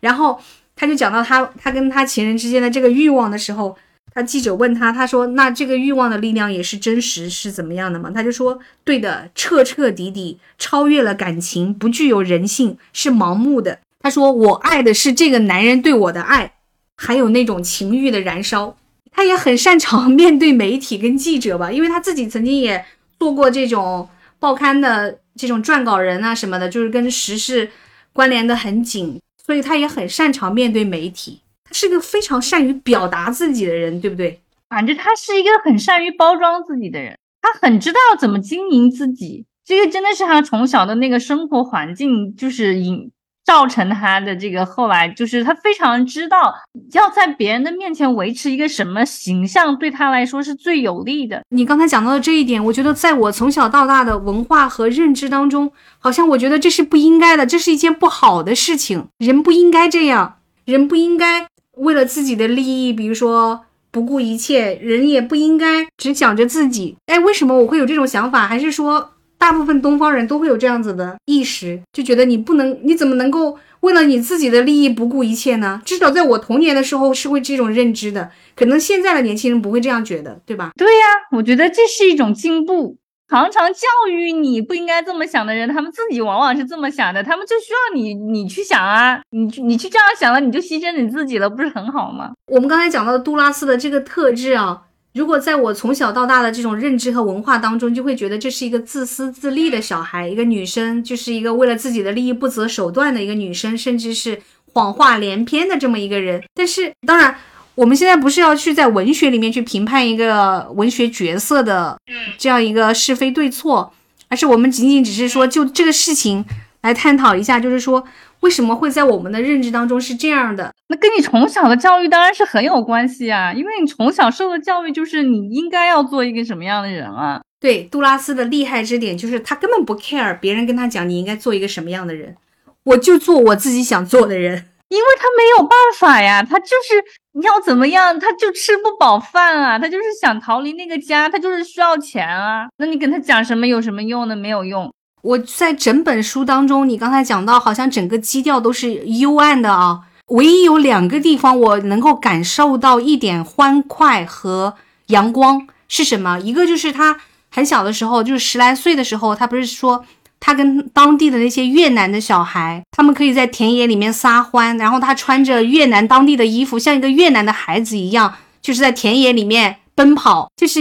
[0.00, 0.40] 然后
[0.76, 3.76] 他就讲到他他跟他情人之间的这个欲望的时候，
[4.14, 16.52] 他记者问他，他说：“那这个欲望的力量也是真实，是怎么样的吗？”他就说：“对的，彻彻底底超越了感情，不具有人性，是盲目的。”他说：“我爱的是这个男人对我的爱，
[16.96, 18.76] 还有那种情欲的燃烧。”
[19.16, 22.84] 他也很擅长面对媒体跟记者吧，因为他自己曾经也
[23.18, 24.08] 做过这种
[24.40, 27.70] 报刊的这种撰稿人啊什么的，就是跟时事
[28.12, 31.40] 关联的很紧，所以他也很擅长面对媒体。
[31.64, 34.40] 他是个非常善于表达自己的人，对不对？
[34.68, 39.46] 反正他是一个很善于包装自己的人，他很知道怎么经营自己。
[39.64, 43.12] 这个真的是他从小的那个生活环境，就是引。
[43.44, 46.54] 造成他的这个后来，就是他非常知道
[46.92, 51.42] 要在别人的面前维持一个什么形象，对他来说是最有利的。
[51.50, 59.08] 你刚才讲到的这一点，我觉得在我从小到大的文化和认知当中，好像我觉得这是不应该的，这是一件不好的事情。
[59.18, 61.46] 人不应该这样，人不应该。
[61.78, 66.96] 为了自己的利益，比如说不顾一切，人也不应该只想着自己。
[67.06, 68.46] 哎，为什么我会有这种想法？
[68.46, 69.13] 还是说
[69.44, 75.82] 大部分东方人都会有这样子的意识，就觉得你不能，你怎么能够为了你自己的利益不顾一切呢？
[75.84, 80.70] 至少在我童年的时候是会这种认知的，可能现在的年轻人不会这样觉得，对吧？
[80.78, 82.96] 对呀，我觉得这是一种进步。
[83.28, 87.22] 常常教育你不应该这么想的人，他们自己往往是这么想的。
[87.22, 92.32] 他们就需要你，你去想啊，你你去这样想了，你就牺牲你自己了，不是很好吗？
[92.46, 94.80] 我们刚才讲到的杜拉斯的这个特质啊，
[95.14, 106.42] 如果在我从小到大的这种认知和文化当中，就会觉得这是一个自私自利的小孩，一个女生就是一个为了自己的利益不择手段的一个女生，甚至是谎话连篇的这么一个人。
[106.54, 107.34] 但是当然。
[107.76, 111.98] 我们现在不是要去在文学里面去评判一个文学角色的
[112.38, 113.92] 这样一个是非对错，
[114.28, 116.44] 而是我们仅仅只是说就这个事情
[116.82, 118.04] 来探讨一下，就是说
[118.44, 120.70] 为什么会在我们的认知当中是这样的？
[120.88, 127.40] 那跟你从小的教育当然是很有关系啊，因为你从小受的教育就是你应该要做一个什么样的人啊。
[127.58, 132.36] 对，杜拉斯的厉害之点就是他根本不 care 别人跟他讲你应该做一个什么样的人，
[132.84, 134.66] 我就做我自己想做的人。
[134.88, 137.02] 因为他没有办法呀，他就是
[137.32, 142.68] 你要怎么样，他就吃不饱饭啊，他就是想逃离那个家，他就是需要钱啊。
[142.76, 144.36] 那你跟他讲什么有什么用呢？
[144.36, 144.92] 没有用。
[145.24, 154.74] 我在整本书当中，你刚才讲到，好像整个基调都是幽暗的啊，唯一有两个地方我能够感受到一点欢快和
[155.06, 156.38] 阳光是什么？
[156.38, 157.18] 一个就是他
[157.50, 160.04] 很小的时候，就是十来岁的时候，他不是说。
[160.46, 170.50] 他跟当地的那些越南的小孩，他们可以在田野里面撒欢，然后他穿着越南当地的衣服，像一个越南的孩子一样，就是在田野里面奔跑。
[170.54, 170.80] 就是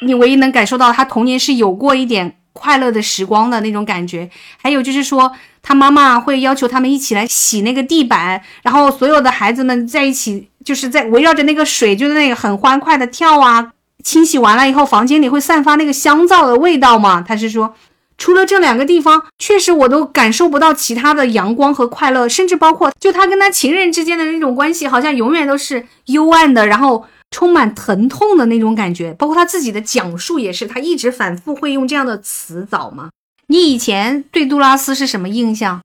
[0.00, 4.28] 你唯一能感受到他童年是有过一点快乐的时光的那种感觉。
[4.60, 13.72] 还有就是说，他妈妈会要求他们一起来洗那个地板，然后所有的孩子们在一起，就是在围绕着那个水，就是那个很欢快的跳啊。
[14.04, 17.20] 清洗完了以后，房间里会散发那个香皂的味道嘛？
[17.20, 17.74] 他是说。
[18.18, 29.12] 除了这两个地方，确实我都感受不到其他的阳光和快乐，甚至包括就他跟他情人之间的那种关系，好像永远都是幽暗的，然后充满疼痛的那种感觉。
[29.14, 33.10] 包括他自己的讲述也是，他一直反复会用这样的词藻吗？
[33.48, 35.80] 你以前对杜拉斯是什么印象？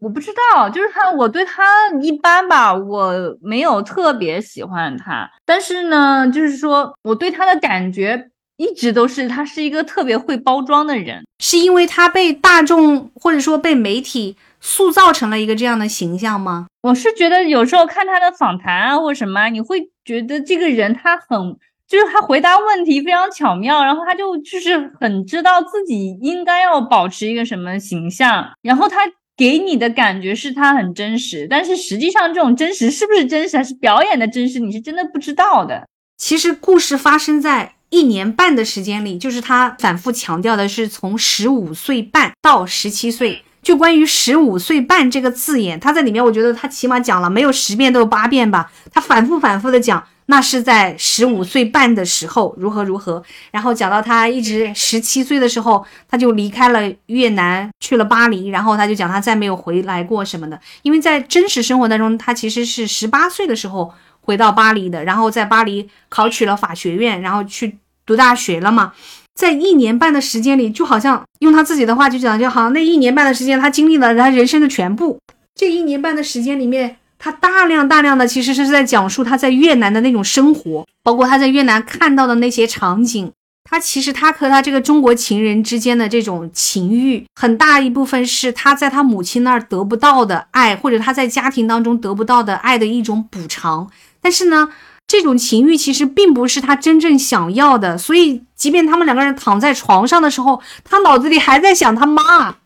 [0.00, 1.64] 我不知道，就是他，我对他
[2.02, 8.28] 一般吧，我没有特别喜欢他，但是呢，就是说我对他的感觉。
[8.60, 16.66] 一直都是他是一个特别会包装的人，是因为他被大众或者说被媒体塑造成了一个这样的形象吗？
[16.82, 28.98] 我是觉得有时候看他的访谈啊或什么，你会觉得这个人他很，就是他回答问题非常巧妙，然后他就就是很知道自己应该要保持一个什么形象，然后他
[29.36, 35.86] 给你的感觉是他很真实，但是实际上这种真实是不是真实，还是表演的真实，你是真的不知道的。
[36.16, 37.74] 其实故事发生在。
[37.90, 43.42] 一年半的时间里，就是他反复强调的是从十五岁半到十七岁。
[43.62, 48.70] 就关于十五岁半这个字眼，他在里面，我觉得他起码讲了没有十遍都有八遍吧。
[48.92, 60.60] 他反复反复的讲，那是在十五岁半的时候如何如何，然后讲到他一直十七岁的时候，他就离开了越南去了巴黎，然后他就讲他再没有回来过什么的。
[60.82, 63.92] 因为在真实生活当中，他其实是十八岁的时候。
[64.20, 68.92] 回到巴黎的，然后在巴黎考取了法学院，然后去读大学了嘛。
[69.38, 75.16] 在一年半的时间里，就好像用他自己的话就讲，就好像那一年半的时间，他经历了他人生的全部。
[75.54, 83.30] 这一年半的时间里面，他大量大量的其实是在讲述他在越南的那种生活，包括他在越南看到的那些场景。
[83.70, 93.88] 他其实他和他这个中国情人之间的这种情欲，很大一部分是他在他母亲那儿得不到的爱，或者他在家庭当中得不到的爱的一种补偿。
[94.20, 94.70] 但是呢，
[95.08, 102.56] 这种情欲其实并不是他真正想要的，所以即便他们两个人躺在床上的时候，他脑子里还在想他妈。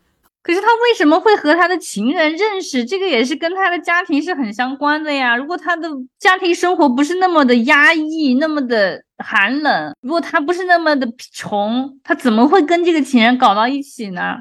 [0.43, 2.83] 可是他为什么会和他的情人认识？
[2.83, 5.37] 这个也是跟他的家庭是很相关的呀。
[5.37, 5.89] 如果他的
[6.19, 14.39] 家庭生活不是那么的压抑，那么的寒冷，如果他不是那么的穷，他怎么会跟这个情人搞到一起呢？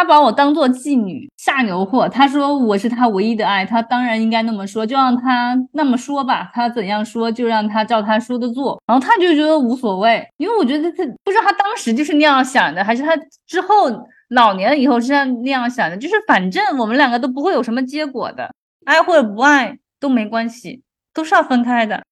[0.00, 13.10] 他把我当做妓女下牛货，他说我是他唯一的爱，他当然应该那么说，就让他那么说吧，他怎样说就让他照他说的做，然后他就觉得无所谓，因为我觉得他不知道他当时就是那样想的，还是他
[13.46, 13.90] 之后
[14.30, 18.50] 老年了以后是那样想的，就是反正我们两个都不会有什么结果的，
[18.86, 20.80] 爱或者不爱都没关系，
[21.12, 22.02] 都是要分开的。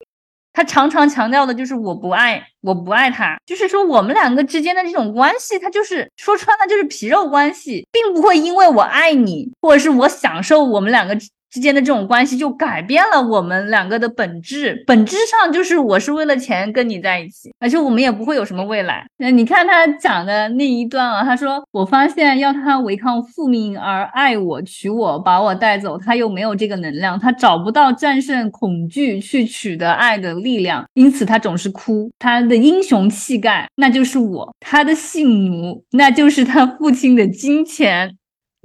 [0.59, 11.17] 他常常强调的就是我不爱，我不爱他，就是说我们两个之间的这种关系，他就是说穿了就是皮肉关系，并不会因为我爱你，或者是我享受我们两个。
[11.51, 19.07] 之间的这种关系就改变了我们两个的本质，本质上就是我是为了钱跟你在一起，而且我们也不会有什么未来。
[19.19, 32.11] 那你看他讲的那一段啊，他说我发现要他违抗父命而爱我、娶我、把我带走，他又没有这个能量，他找不到战胜恐惧去取得爱的力量，因此他总是哭。
[32.19, 38.17] 他的英雄气概那就是我，他的性奴那就是他父亲的金钱。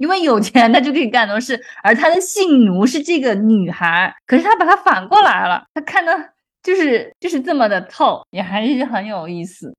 [0.04, 6.12] 因为有钱，他就可以干很多事，而他的性奴是这个女孩，可是他把他反过来了，他看的
[6.62, 9.74] 就是就是这么的透，也还是很有意思。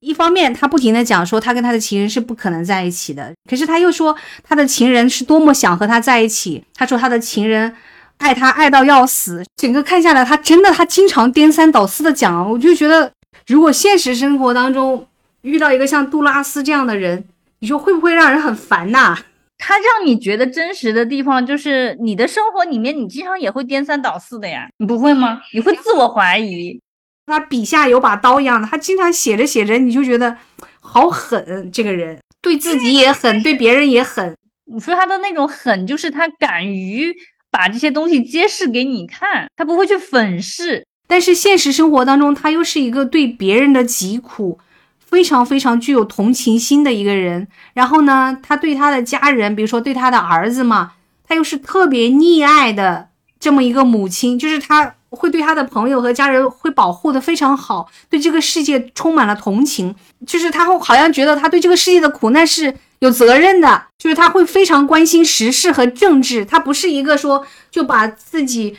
[0.00, 6.64] 一方面，他不停的讲说他跟他的情人是不可能在一起的，可是他又说他的情人是多么想和他在一起。
[6.74, 7.72] 他说他的情人
[8.16, 9.44] 爱他爱到要死。
[9.54, 13.12] 整个看下来，他真的他经常颠三倒四的讲，我就觉得
[13.46, 15.06] 如果现实生活当中
[15.42, 17.24] 遇到一个像杜拉斯这样的人，
[17.60, 19.16] 你说会不会让人很烦呐？
[19.58, 25.40] 他让你觉得真实的地方，就是你的生活里面，你经常也会颠三倒四的呀，你不会吗？
[25.52, 26.80] 你会自我怀疑。
[27.26, 30.34] 他笔下有把刀一样的，他经常写着写着，你就觉得
[30.80, 34.34] 好狠，这个人对自己也狠，对别人也狠。
[34.72, 37.14] 你说他的那种狠，就是他敢于
[37.50, 40.86] 把这些东西揭示给你看，他不会去粉饰。
[41.06, 44.58] 但是现实生活当中，他又是一个对别人的疾苦。
[45.10, 50.92] 非常非常具有同情心的一个人，然后呢，他对他的家人，比如说对他的儿子嘛，
[51.26, 53.08] 他又是特别溺爱的
[53.40, 59.94] 这么一个母亲，就是他会对他的朋友和家人会保护的非常好，对这个世界充满了同情，
[60.26, 68.76] 就是他会好像觉得他对这个世界的苦难是有责任的，就是他会非常关心时事和政治，他不是一个说就把自己。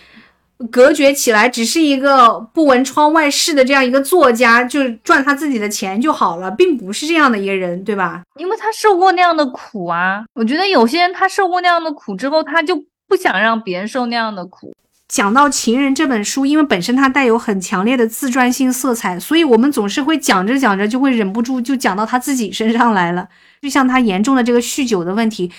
[0.67, 8.21] 隔绝起来，只是一个不闻窗外事的这样一个作家，就赚他自己的钱就好了，并不是这样的一个人，对吧？
[8.37, 10.23] 因为他受过那样的苦啊。
[10.33, 14.73] 我觉得有些人他受过那样的苦之后，他就不想让别人受那样的苦。
[15.07, 23.27] 讲到《情人》这本书，因为本身它带有很强烈的自传性色彩，所以我们总是会讲着讲着就会忍不住就讲到他自己身上来了。
[23.59, 25.51] 就像他严重的这个酗酒的问题，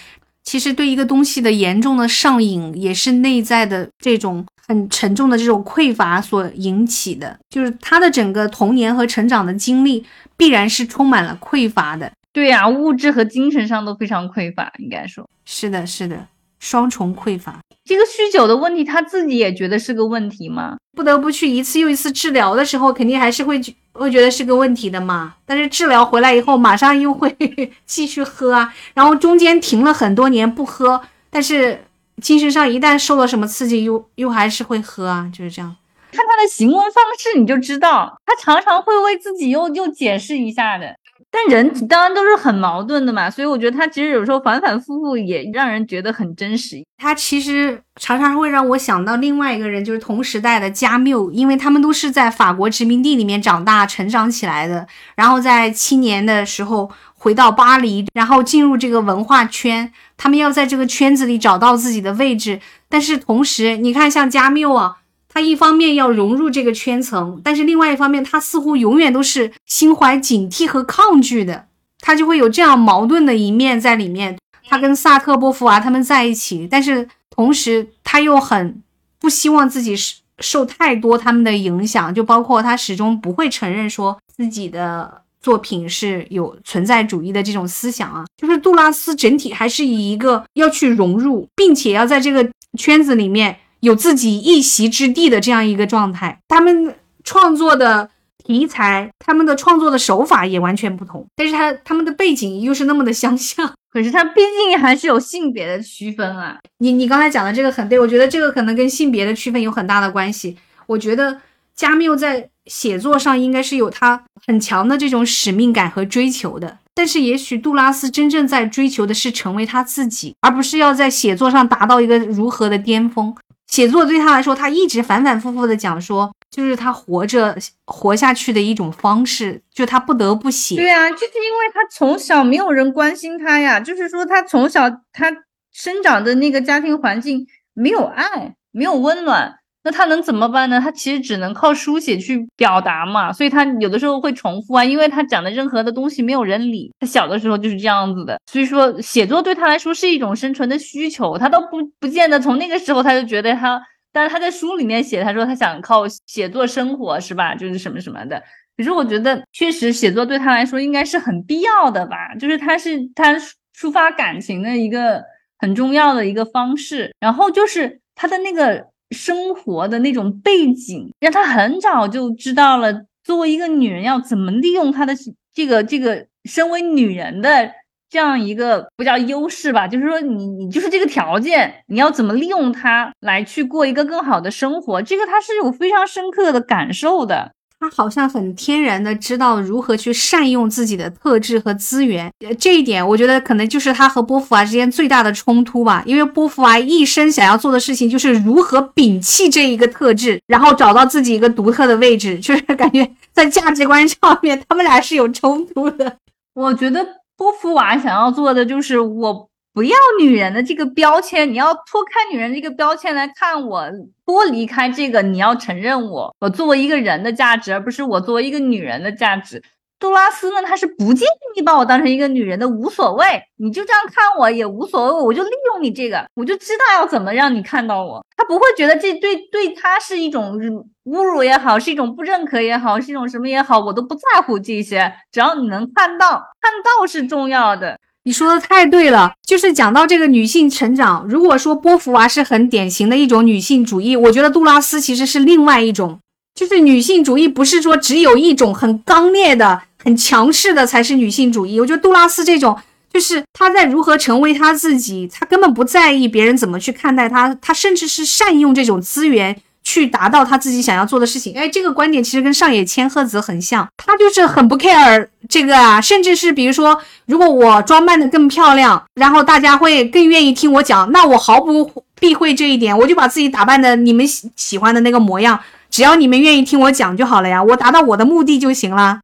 [0.44, 4.44] 其实对一个东西的严重的上瘾，也是内在的这种。
[4.68, 12.12] 很沉重的这种匮乏所引起的，就是他的整个童年和成长的经历必然是充满了匮乏的。
[12.32, 16.24] 对呀，物质和精神上都非常匮乏，应该说是的，是的，
[16.60, 17.58] 双重匮乏。
[17.84, 20.76] 这个酗酒的问题，他自己也觉得是个问题吗？
[20.96, 23.60] 不得不去一次又一次治疗的时候，肯定还是会
[23.94, 25.34] 会觉得是个问题的嘛。
[25.44, 27.34] 但是治疗回来以后，马上又会
[27.84, 31.86] 继续喝啊，然后中间停了很多年不喝，但是。
[32.20, 35.74] 精神上一旦受了什么刺激，又又还是会喝啊，就是这样。
[36.12, 40.94] 看他的行为方式，你就知道他常常会为自己又又解释一下的。
[41.32, 46.84] 但人当然都是很矛盾的嘛，所以我觉得他其实有时候反反复复也让人觉得很真实。
[46.98, 62.60] 他其实常常会让我想到另外一个人，就是同时代的加缪，因为他们都是在法国殖民地里面长大成长起来的，然后在青年的时候回到巴黎，然后进入这个文化圈，他们要在这个圈子里找到自己的位置。
[62.88, 64.96] 但是同时，你看像加缪啊。
[65.32, 71.66] 他一方面要融入这个圈层，但是另外一方面，他似乎永远都是心怀警惕和抗拒的，
[72.00, 74.36] 他就会有这样矛盾的一面在里面。
[74.68, 78.82] 他跟萨特、波伏娃他们在一起，但是同时他又很
[79.20, 88.24] 不希望自己是受太多他们的影响，就包括他始终不会承认说自己的作品是有存在主义的这种思想啊。
[88.36, 93.56] 就是杜拉斯整体还是以一个要去融入，并且要在这个圈子里面。
[93.80, 98.08] 有自己一席之地的这样一个状态，他们创作的
[98.44, 103.70] 题材，他们的创作的手法也完全不同，但是他他们的背景又是那么的相像。
[103.92, 106.56] 可是他毕竟还是有性别的区分啊。
[106.78, 110.56] 你你刚才讲的这个很对，我觉得这个可能跟性别的区分有很大的关系。
[110.86, 111.40] 我觉得
[111.74, 116.78] 加缪在写作上应该是有他很强的这种使命感和追求的。
[116.94, 123.34] 但是，也许杜拉斯真正在追求的是成为他自己，而不是要在写作上达到一个如何的巅峰。
[123.70, 127.56] 写作对他来说，他一直反反复复的讲说，就是他活着
[127.86, 130.74] 活下去的一种方式，就他不得不写。
[130.74, 135.32] 对啊，就是因为他从小没有人关心他呀，就是说他从小他
[135.72, 139.59] 生长的那个家庭环境没有爱，没有温暖。
[139.82, 140.78] 那他能怎么办呢？
[140.78, 146.92] 他其实只能靠书写去表达嘛，所以他有的时候会重复啊，因为他讲的任何的东西没有人理。
[147.00, 153.80] 他小的时候就是这样子的，所以说写作对他来说是一种生存的需求，他都不不见得从那个时候他就觉得他，
[154.12, 157.54] 但是他在书里面写，他说他想靠写作生活是吧？
[157.54, 158.42] 就是什么什么的。
[158.76, 163.34] 可是我觉得确实写作对他来说应该是很必要的吧，就是他是他
[163.74, 165.22] 抒发感情的一个
[165.58, 168.89] 很重要的一个方式，然后就是他的那个。
[169.10, 175.14] 生活的那种背景，让他很早就知道了，作为一个女人要怎么利用她的
[175.52, 177.72] 这个这个身为女人的
[178.08, 187.52] 这样一个不叫优势吧，就是说你你就是这个条件，你要怎么利用它来去过一个更好的生活，这个他是有非常深刻的感受的。
[187.80, 196.02] 他好像很天然的知道如何去善用自己的特质和资源，这一点我觉得可能就是他和波伏娃之间最大的冲突吧。
[196.04, 206.18] 因为波伏娃一生想要做的事情就是如何摒弃这一个特质，然后找到自己一个独特的位置，就是感觉在价值观上面他们俩是有冲突的。
[206.52, 207.02] 我觉得
[207.34, 209.49] 波伏娃想要做的就是我。
[209.80, 213.82] 不要女人的这个标签，你要脱开女人这个标签来看我，
[214.26, 219.62] 剥离开这个，你要承认我，我作为一个人的价值，而不是我作为一个女人的价值。
[219.98, 228.22] 杜拉斯呢，他是不介意你把我当成一个女人的，无所谓，你就这样看我也无所谓，我就利用你这个，我就知道要怎么让你看到我。
[228.36, 230.58] 他不会觉得这对对他是一种
[231.06, 237.98] 侮辱也好，是一种不认可也好，是一种什么也好，我都不在乎这些，只要你能看到，看到是重要的。
[238.24, 241.26] 你说的太对了，就是讲到这个女性成长。
[241.26, 246.20] 如果说波伏娃是很典型的一种女性主义，我觉得杜拉斯其实是另外一种，
[246.54, 251.80] 就是女性主义不是说只有一种很刚烈的、很强势的才是女性主义。
[251.80, 252.78] 我觉得杜拉斯这种，
[253.10, 259.56] 就是她在如何成为她自己，她根本不在意别人怎么去看待她，她甚至是善用这种资源。
[259.82, 275.58] 去达到他自己想要做的事情，哎，这个观点其实跟上野千鹤子很像，他就是很不 care 这个啊，甚至是比如说，如果我装扮的更漂亮，然后大家会更愿意听我讲，那我毫不避讳这一点，我就把自己打扮的你们喜喜欢的那个模样，
[275.90, 279.20] 只要你们愿意听我讲就好了呀，我达到我的目的就行了。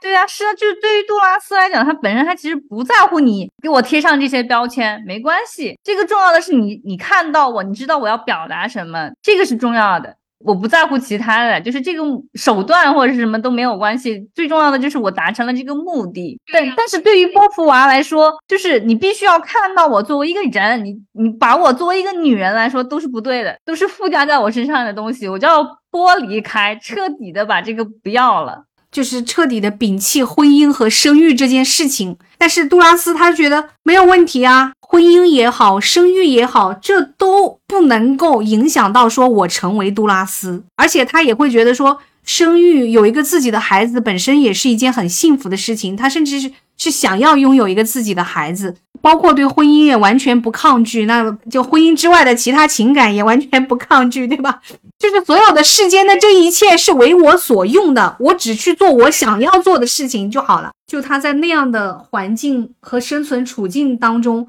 [0.00, 5.78] 对啊，是啊，就是对于杜拉斯来讲，他本身他其实不在乎你给我贴上这些标签，没关系。
[5.82, 10.16] 这个重要的是你，你看到我，你知道我要表达什么，这个是重要的。
[10.42, 14.26] 我不在乎其他的，就是这个手段或者是什么都没有关系。
[14.34, 16.40] 最重要的就是我达成了这个目的。
[16.50, 28.64] 但但是对于波伏娃来说，就是你必须要看到我作为一个人，你你把我作为一个女人来说都是不对的，都是附加在我身上的东西，我就要剥离开，彻底的把这个不要了。
[28.90, 46.50] 就是彻底的摒弃婚姻和生育这件事情，但是杜拉斯他觉得没有问题啊，婚姻也好，生育也好，这都不能够影响到说我成为杜拉斯，而且他也会觉得说生育有一个自己的孩子本身也是一件很幸福的事情，他甚至是
[46.80, 48.74] 是想要拥有一个自己的孩子。
[49.02, 54.60] 包括对婚姻也完全不抗拒，那就婚姻之外的其他情感也完全不抗拒，对吧？
[54.98, 60.70] 就是所有的世间的这一切是为我所用的，我只去做我想要做的事情就好了。
[60.86, 64.46] 就他在那样的环境和生存处境当中，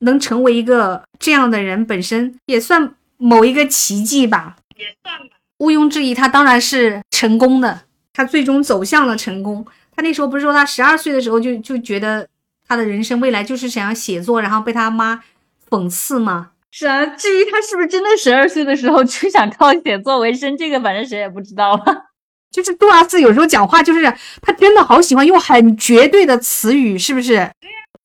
[0.00, 5.36] 能成为一个这样的人，本身也算某一个奇迹吧，也算吧。
[5.58, 9.64] 毋庸置疑，他当然是成功的，他最终走向了成功。
[9.96, 12.26] 他那时候不是说他十二岁的时候就就觉得。
[12.66, 15.20] 他的人生未来就是想要写作，然后被他妈
[15.68, 16.52] 讽刺吗？
[16.70, 21.84] 是啊，至于他是不是真的十二岁的时候就想靠写作为生，这个反正谁也不知道了。
[22.50, 24.02] 就是杜拉斯有时候讲话，就是
[24.40, 27.50] 他真的好喜欢用很绝对的词语，是不是？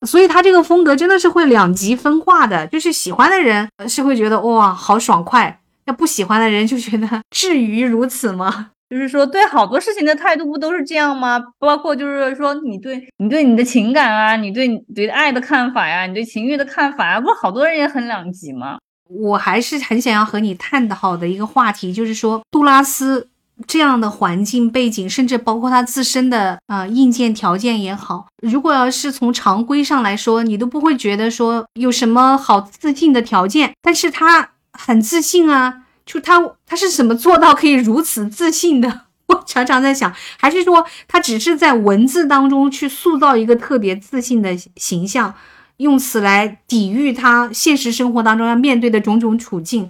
[0.06, 8.72] 所以他这个风格真的是会两极分化的，就是喜欢的人是会觉得哇好爽快，那不喜欢的人就觉得 至于如此吗？
[8.90, 11.40] 就是说，对好多事情的态度不都是这样吗？
[11.60, 18.78] 包括就是说，你对你对你的情感啊，你对你对爱的看法呀，你对情欲的看法呀，不是好多人也很两极吗？
[19.08, 23.28] 我还是很想要和你探讨的一个话题，就是说，杜拉斯
[23.64, 35.82] 这样的环境背景，甚至包括他自身的啊硬件条件也好，如果要是从常规上来说，你都不会觉得说有什么好自信的条件，但是他很自信啊。
[36.10, 39.02] 就他他是怎么做到可以如此自信的？
[39.30, 45.32] 我常常在想，还是说他只是在文字当中去塑造一个特别自信的形象，
[45.76, 49.88] 用此来抵御他现实生活当中要面对的种种处境，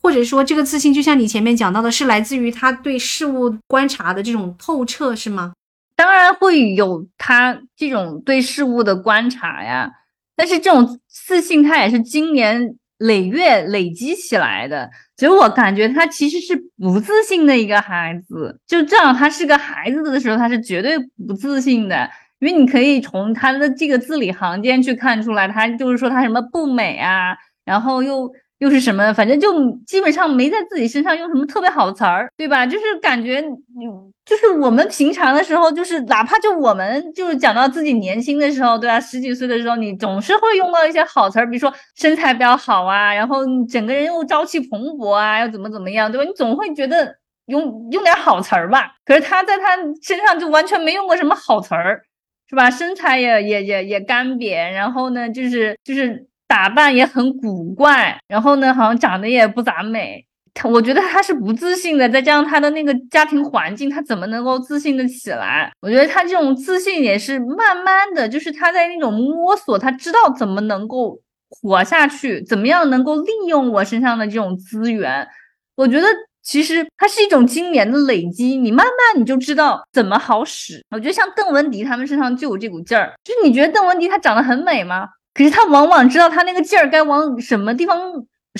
[0.00, 5.52] 或者说这个自信就像你前面讲到的，是来自于他对事物观察的这种透彻，是吗？
[5.94, 9.90] 当然会有他这种对事物的观察呀，
[10.34, 14.90] 但是这种自信他也是今年累月累积起来的。
[15.16, 20.96] 其实我感觉他其实是不自信的一个孩子，就这样，他是个孩子的时候，他是绝对
[21.26, 32.66] 不自信的，因为你可以从他的这个字里行间去看出来，他就是说他什么不美啊，然后又又是什么，反正就基本上没在自己身上用什么特别好的词儿，对吧？
[32.66, 33.86] 就是感觉你。
[34.28, 39.00] 就是我们平常的时候，就是哪怕就我们就是讲到自己年轻的时候，对吧？
[39.00, 46.24] 十几岁的时候，你总是会用到一些好词儿，比如说身材比较好啊，然后整个人又朝气蓬勃啊，又怎么怎么样，对吧？
[46.26, 48.92] 你总会觉得用用点好词儿吧。
[49.06, 52.02] 可是他在他身上就完全没用过什么好词儿，
[52.50, 52.70] 是吧？
[52.70, 60.24] 身材也也也也干瘪，然后呢，就是就是打扮也很古怪，然后呢，好像长得也不咋美。
[60.64, 65.70] 我觉得他是不自信的，再加上他的那个家庭环境，他怎么能够自信的起来？
[65.80, 71.16] 我觉得他这种自信也是慢慢的就是他在那种摸索，他知道怎么能够
[71.48, 75.28] 活下去，怎么样能够利用我身上的这种资源。
[75.76, 76.08] 我觉得
[76.42, 80.84] 其实它是一种经年的累积，你慢慢你就知道怎么好使。
[80.90, 85.06] 我觉得像邓文迪他们身上就有这股劲儿，就是你觉得邓文迪她长得很美吗？
[85.38, 87.96] 可是他往往知道他那个劲儿该往什么地方。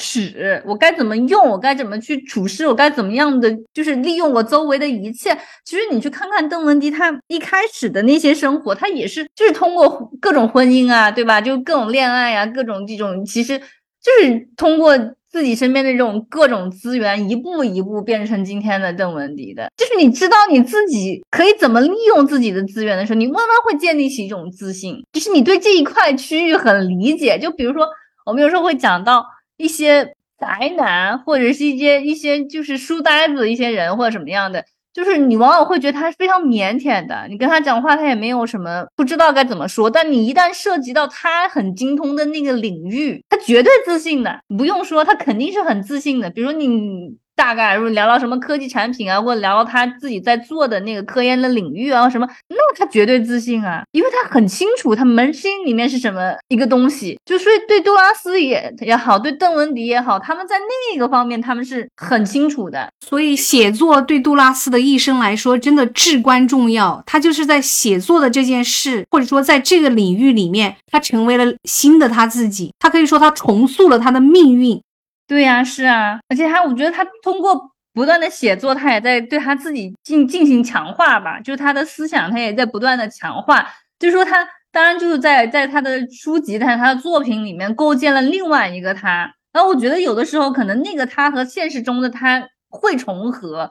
[0.00, 5.36] 使我该怎么用，我该怎么去处事，我该怎么样的，就是利用我周围的一切。
[5.64, 11.40] 其实你去看看邓文迪，他一开始的那些生活，他也是就是通过各种婚姻啊，对吧？
[11.40, 14.96] 就各种恋爱啊，各种这种，其实就是通过
[15.30, 19.70] 自己身边的这种各种资源，一步一步变成今天的邓文迪的。
[19.76, 27.38] 就是你知道你自己可以怎么利用自己的资源的时候，你慢慢会建立起一种自信，就是你对这一块区域很理解。
[27.38, 27.86] 就比如说，
[28.26, 29.24] 我们有时候会讲到。
[29.60, 46.30] 一些宅男或者是一些一些就是书呆子一些人或者什么样的，就是你往往会觉得他是非常腼腆的，你跟他讲话他也没有什么不知道该怎么说，但你一旦涉及到他很精通的那个领域，他绝对自信的，不用说，他肯定是很自信的。
[46.30, 47.16] 比如你。
[47.38, 57.16] 大概如果聊到什么科技产品啊，或者聊到他自己在做的那个科研的领域啊什么，那他绝对自信啊，因为他很清楚他扪心里面是什么一个东西。
[57.24, 62.88] 就所以对杜拉斯也也好，对邓文迪也好，他们在那个方面他们是很清楚的。
[63.06, 67.00] 所以写作对杜拉斯的一生来说真的至关重要。
[67.06, 72.72] 他就是在写作的这件事，或者说在这个领域里面，他成为了新的他自己。
[72.80, 74.80] 他可以说他重塑了他的命运。
[75.28, 83.68] 对呀，是啊，而且他，我觉得他通过不断的写作，他也在对他自己进进行强化吧，就是他的思想，他也在不断的强化。
[83.98, 89.30] 就是说，他当然就是在在他的书籍、在他的作品里面构建了另外一个他。
[89.52, 93.70] 然后我觉得有的时候可能那个他和现实中的他会重合，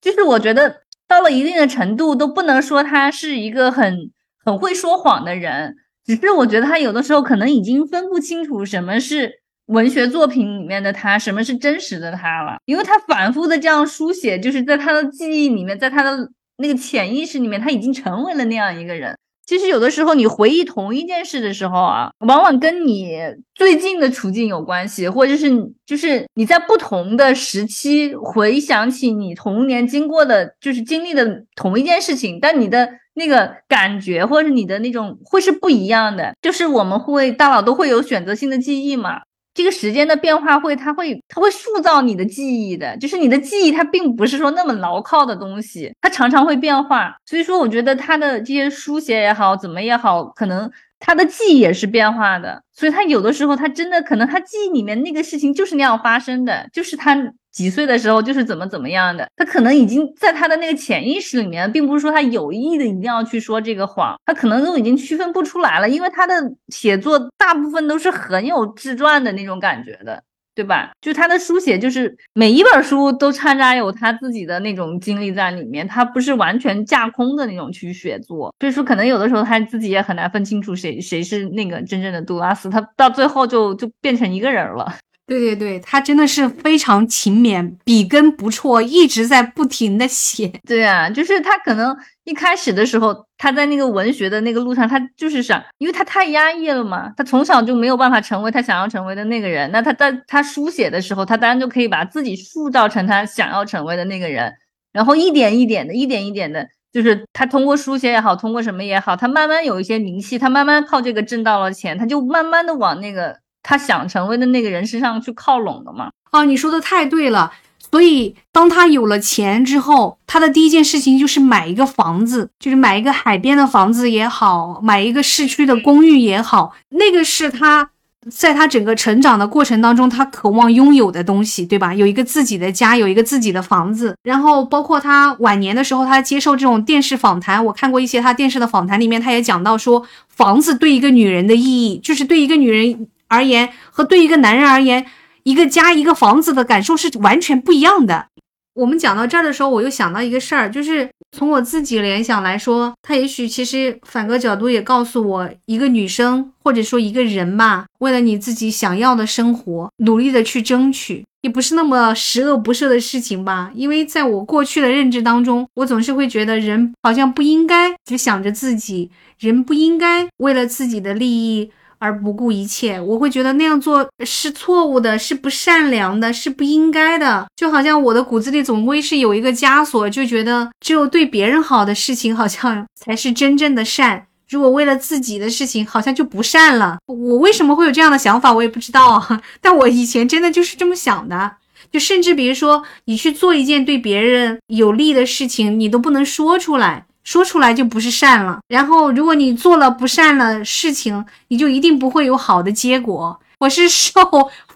[0.00, 4.10] 就是我觉得到了一定的程度都不能说他是一个很
[4.44, 9.42] 很会说谎的人，只是我觉得他有的时候可能已经分不清楚什么是。
[9.68, 12.58] 文学作品里面的他，什么是真实的他了？
[12.66, 19.16] 因为他反复的这样书写，就是在他的记忆里面，在他的那个潜意识里面，他已经成为了那样一个人。
[19.46, 23.18] 其实有的时候，你回忆同一件事的时候啊，往往跟你
[23.54, 25.50] 最近的处境有关系，或者是
[25.86, 36.34] 就是你在不同的时期回想起你童年经过的，就是经历的同一件事情，但你的那个感觉或者你的那种会是不一样的。
[36.42, 39.22] 就是我们会大脑都会有选择性的记忆嘛。
[39.58, 47.16] 这个时间的变化会，它会，它会塑造你的记忆的，就是你的记忆，它并不是说那么牢靠的东西，它常常会变化。
[47.26, 52.62] 所以说，我觉得他的这些书写也好，怎么也好，可能他的记忆也是变化的。
[52.72, 57.16] 所以他有的时候，他真的可能他记忆里面那个事情就是那样发生的，就是他。
[57.50, 66.34] 几岁的时候就是怎么怎么样的，他可能已经在他的那个潜意识里面，并不是说他有意的一定要去说这个谎，他可能都已经区分不出来了，因为他的
[66.68, 70.22] 写作大部分都是很有自传的那种感觉的，
[70.58, 70.90] 对吧？
[71.00, 84.92] 就他的书写，就是每一本书都掺杂有他自己的那种经历在里面，他不是完全架空的那种去写作，所以说可能有的时候他自己也很难分清楚谁谁是那个真正的杜拉斯，他到最后就就变成一个人了。
[85.28, 90.50] 对对对，他真的是非常勤勉，笔耕不辍，一直在不停的写。
[90.66, 99.70] 对啊，就是他可能一开始的时候，他在那个文学的那个路上，他就是想，因为他太压抑了嘛，他从小就没有办法成为他想要成为的那个人。
[99.70, 104.50] 那他在他书写的时候，他当然就可以把自己塑造成他想要成为的那个人，
[104.94, 106.66] 然后一点一点的，一点一点的。
[106.90, 116.10] 就是他通过书写也好，通过什么也好，他慢慢有一些名气，他慢慢靠这个挣到了钱，他就慢慢的往那个他想成为的那个人身上去靠拢的嘛。
[116.32, 117.52] 哦，你说的太对了。
[117.90, 127.90] 所以当他有了钱之后，他的第一件事情就是买一个房子，就是买一个海边的房子也好，买一个市区的公寓也好，那个是他。
[128.30, 131.94] 在他整个成长的过程当中，他渴望拥有的东西，对吧？
[131.94, 134.14] 有一个自己的家，有一个自己的房子。
[134.22, 145.06] 然后包括他晚年的时候，他接受这种电视访谈，我看过一些他电视的访谈，里面他也讲到说，房子对一个女人的意义，就是对一个女人而言和对一个男人而言，
[145.44, 148.26] 一个家一个房子的感受是完全不一样的。
[148.74, 163.72] 我们讲到这儿的时候，我又想到一个事儿，就是从我自己联想来说，他也许其实反个角度也告诉我，一个女生或者说一个人吧，为了你自己想要的生活，努力的去争取，也不是那么十恶不赦的事情吧。
[163.74, 169.10] 因为在我过去的认知当中，我总是会觉得人好像不应该只想着自己，
[169.40, 171.72] 人不应该为了自己的利益。
[171.98, 177.46] 而不顾一切，我会觉得那样做是错误的，是不善良的，是不应该的。
[177.56, 184.26] 就好像我的骨子里总归是有一个枷锁，就觉得只有对别人好的事情，好像 才是真正的善。
[184.48, 186.96] 如果为了自己的事情，好像就不善了。
[187.06, 189.22] 我为什么会有这样的想法，我也不知道。
[189.60, 191.56] 但我以前真的就是这么想的。
[191.90, 197.06] 就甚至比如说，你去做一件对别人有利的事情，你都不能说出来。
[197.28, 203.38] 说出来就不是善了，然后如果你做了不善的事情，你就一定不会有好的结果。
[203.58, 204.10] 我是受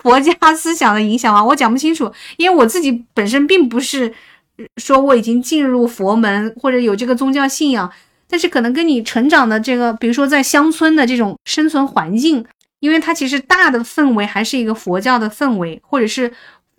[0.02, 1.42] 佛家思想的影响啊？
[1.42, 4.12] 我讲不清楚，因为我自己本身并不是
[4.76, 7.90] 说我已经进入佛门或者有这个宗教信仰，
[8.28, 12.44] 但是可能跟你成长的这个，比如说在乡村的这种生存环境，
[12.80, 16.30] 因为它其实大的氛围还是一个佛教的氛围，或者是。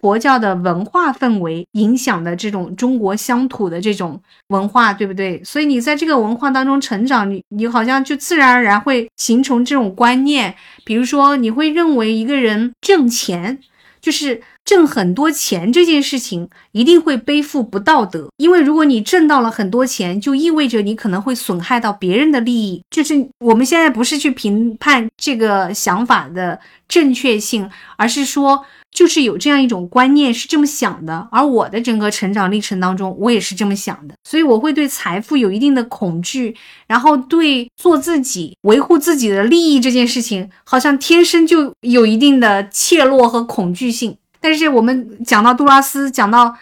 [0.04, 5.42] 佛教的文化氛围影响的这种中国乡土的这种文化，对不对？
[5.46, 10.54] 所以你在这个文化当中成长，你你好像就自然而然会形成这种观念。
[10.84, 13.60] 比如说，你会认为一个人挣钱，
[14.02, 22.84] 就是挣很多钱这件事情一定会背负不道德，因为如果你挣到了很多钱，就意味着你可能会损害到别人的利益。
[22.90, 28.66] 就是我们现在不是去评判这个想法的正确性，而是说。
[28.94, 44.16] 就是有这样一种观念是这么想的，而我的整个成长历程当中，我也是这么想的，所以我会对财富有一定的恐惧，然后对做自己、维护自己的利益这件事情，好像天生就有一定的怯懦和恐惧性。
[44.40, 46.56] 但是我们讲到杜拉斯，讲到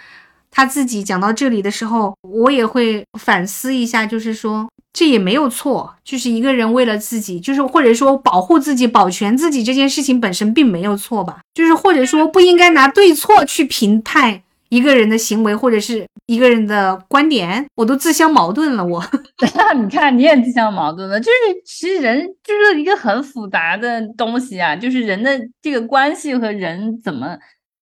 [0.51, 4.67] 他自己，讲到这里的时候，我也会反思一下，就是说。
[4.93, 11.39] 这也没有错，就是一个人为了自己，就是或者说保护自己、保全自己这件事情本身并没有错吧？
[11.53, 18.83] 就是或者说不应该拿对错去评判一个人的行为或者是一个人的观点，我都自相矛盾了。
[18.83, 19.01] 我，
[19.81, 27.37] 你看你也自相矛盾了，就是其实人就是一个很复杂的东西啊，就是人的这个关系和人怎么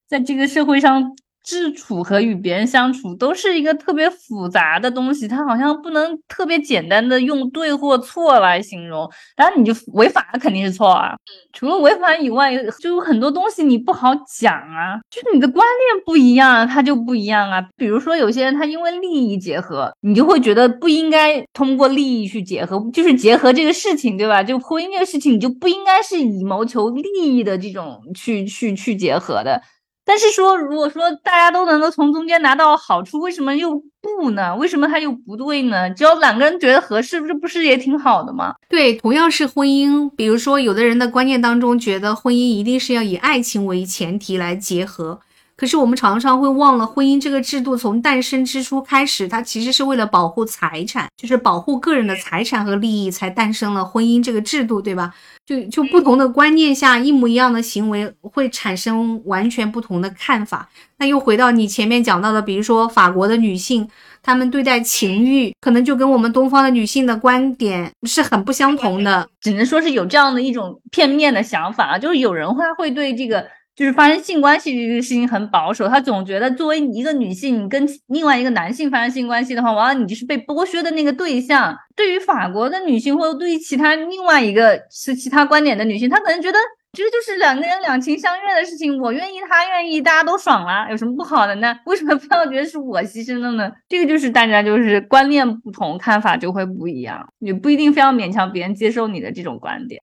[0.08, 1.12] 在这个社会上。
[1.44, 9.10] 自处和与别人相处都是一个特别复杂的东西，它好像不能特别简单的用对或错来形容。
[9.36, 11.16] 当然，你就违法肯定是错啊。
[11.54, 15.00] 除了违法以外，就有很多东西你不好讲啊。
[15.10, 17.64] 就是你的观念不一样，它就不一样啊。
[17.76, 24.44] 比如说，有些人他因为利益结合，你就会觉得不应该通过利益去结合，就是结合这个事情，对吧？
[24.44, 27.04] 就婚姻这个事情，你就不应该是以谋求利
[27.38, 29.62] 益的这种去去去结合的。
[30.10, 34.56] 但是说，如果说大家都能够从中间拿到好处，为什么又不呢？
[34.56, 35.88] 为什么他又不对呢？
[35.92, 38.56] 只要两个人觉得合适，不是不是也挺好的吗？
[38.68, 45.20] 对，同样是婚姻，比如说有的人的观念当中觉得婚姻一定是要以爱情为前提来结合。
[45.60, 55.14] 可是我们常常会忘了，婚姻这个制度从诞生之初开始，它其实是为了保护财产，就是保护个人的财产和利益，才诞生了婚姻这个制度，对吧？
[55.46, 60.70] 就就不同的观念下，一模一样的行为会产生完全不同的看法。
[61.00, 63.86] 那又回到你前面讲到的，比如说法国的女性，
[64.24, 73.46] 她们对待情欲，可能就跟我们东方的女性的观点是很不相同的，只能说是有这样的一种片面的想法，就是有人会会对这个。
[73.80, 81.74] 就是发生性关系这个事情很保守，他总觉得作为一个女性，你跟另外一个男性发生性关系的话，完了你就是被剥削的那个对象。
[81.96, 86.60] 对于法国的女性，或者对于其他另外一个是其他观点的女性，她可能觉得
[86.92, 91.74] 其实就是两个人两情相悦的事情，我愿意，他愿意，大家都爽了，有什么不好的呢？
[91.86, 93.72] 为什么非要觉得是我牺牲了呢？
[93.88, 100.02] 这个就是大家就是观念不同，看法就会不一样，也不一定非要勉强别人接受你的这种观点。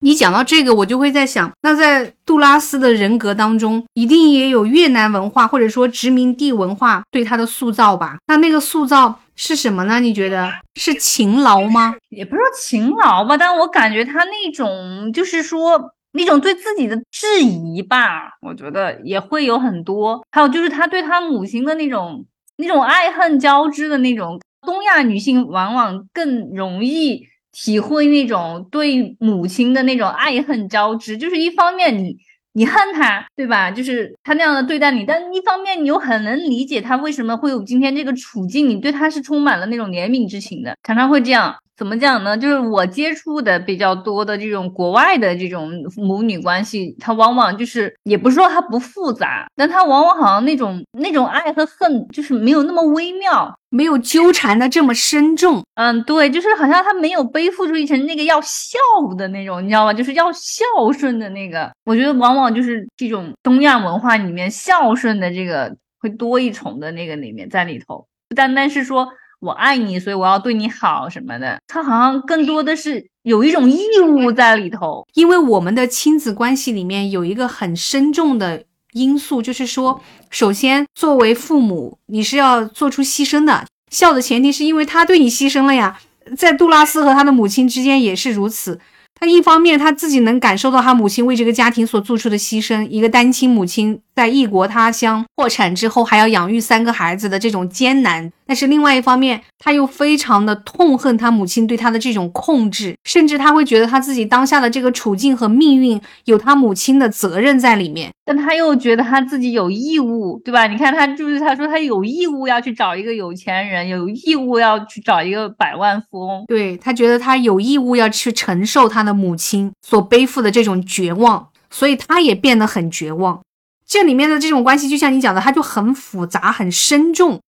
[0.00, 8.18] 你讲到这个，我就会在想，那在杜拉斯的人格当中，一定也有越南文化或者说殖民地文化对他的塑造吧？
[8.26, 9.98] 那那个塑造是什么呢？
[9.98, 11.96] 你觉得是勤劳吗？
[12.10, 20.22] 也不是说勤劳吧，但我感觉他那种就是说那种对自己的质疑吧，我觉得也会有很多。
[20.30, 22.26] 还有就是他对他母亲的那种
[22.58, 27.26] 那种爱恨交织的那种，东亚女性往往更容易。
[27.58, 32.14] 体会那种对母亲的那种爱恨交织，就是一方面你
[32.52, 33.70] 你恨他，对吧？
[33.70, 41.56] 就是他那样的对待你，但一方面你又很能理解他为什么会有今天这个处境，你对他是充满了那种怜悯之情的，常常会这样。
[41.76, 42.36] 怎么讲呢？
[42.36, 55.62] 就是我接触的比较多的这种国外的这种母女关系，它往往就是也不是说它不复杂，但它往往好像那种那种爱和恨就是没有那么微妙，没有纠缠的这么深重。
[55.74, 58.78] 嗯，对，就是好像他没有背负出一层那个要孝
[59.18, 59.92] 的那种，你知道吗？
[59.92, 60.64] 就是要孝
[60.98, 61.70] 顺的那个。
[61.84, 69.06] 我觉得往往就是这种东亚文化里面孝顺的这个会多一重的那个里面在里头，不单单是说。
[69.46, 71.56] 我爱你，所以我要对你好什么的。
[71.68, 83.64] 他好像更多的是有一种义务在里头，因为我们的亲子关系里面有一个很深重的因素，就是说，首先作为父母，你是要做出牺牲的。
[83.92, 85.96] 孝的前提是因为他对你牺牲了呀。
[86.36, 88.80] 在杜拉斯和他的母亲之间也是如此。
[89.18, 110.66] 他一方面他自己能感受到他母亲为这个家庭所做出的牺牲，一个单亲母亲在异国他乡破产之后还要养育三个孩子的这种艰难，但是另外一方面他又非常的痛恨他母亲对他的这种控制，甚至他会觉得他自己当下的这个处境和命运有他母亲的责任在里面，但他又觉得他自己有义务，对吧？
[110.66, 119.06] 你看他就是他说他有义务要去找一个有钱人，有义务要去找一个百万富翁，对他觉得他有义务要去承受他。
[119.06, 123.40] 的母亲所背负的这种绝望，所以他也变得很绝望。
[123.86, 127.38] 这里面的这种关系，就像你讲的，它就很复杂、很深重。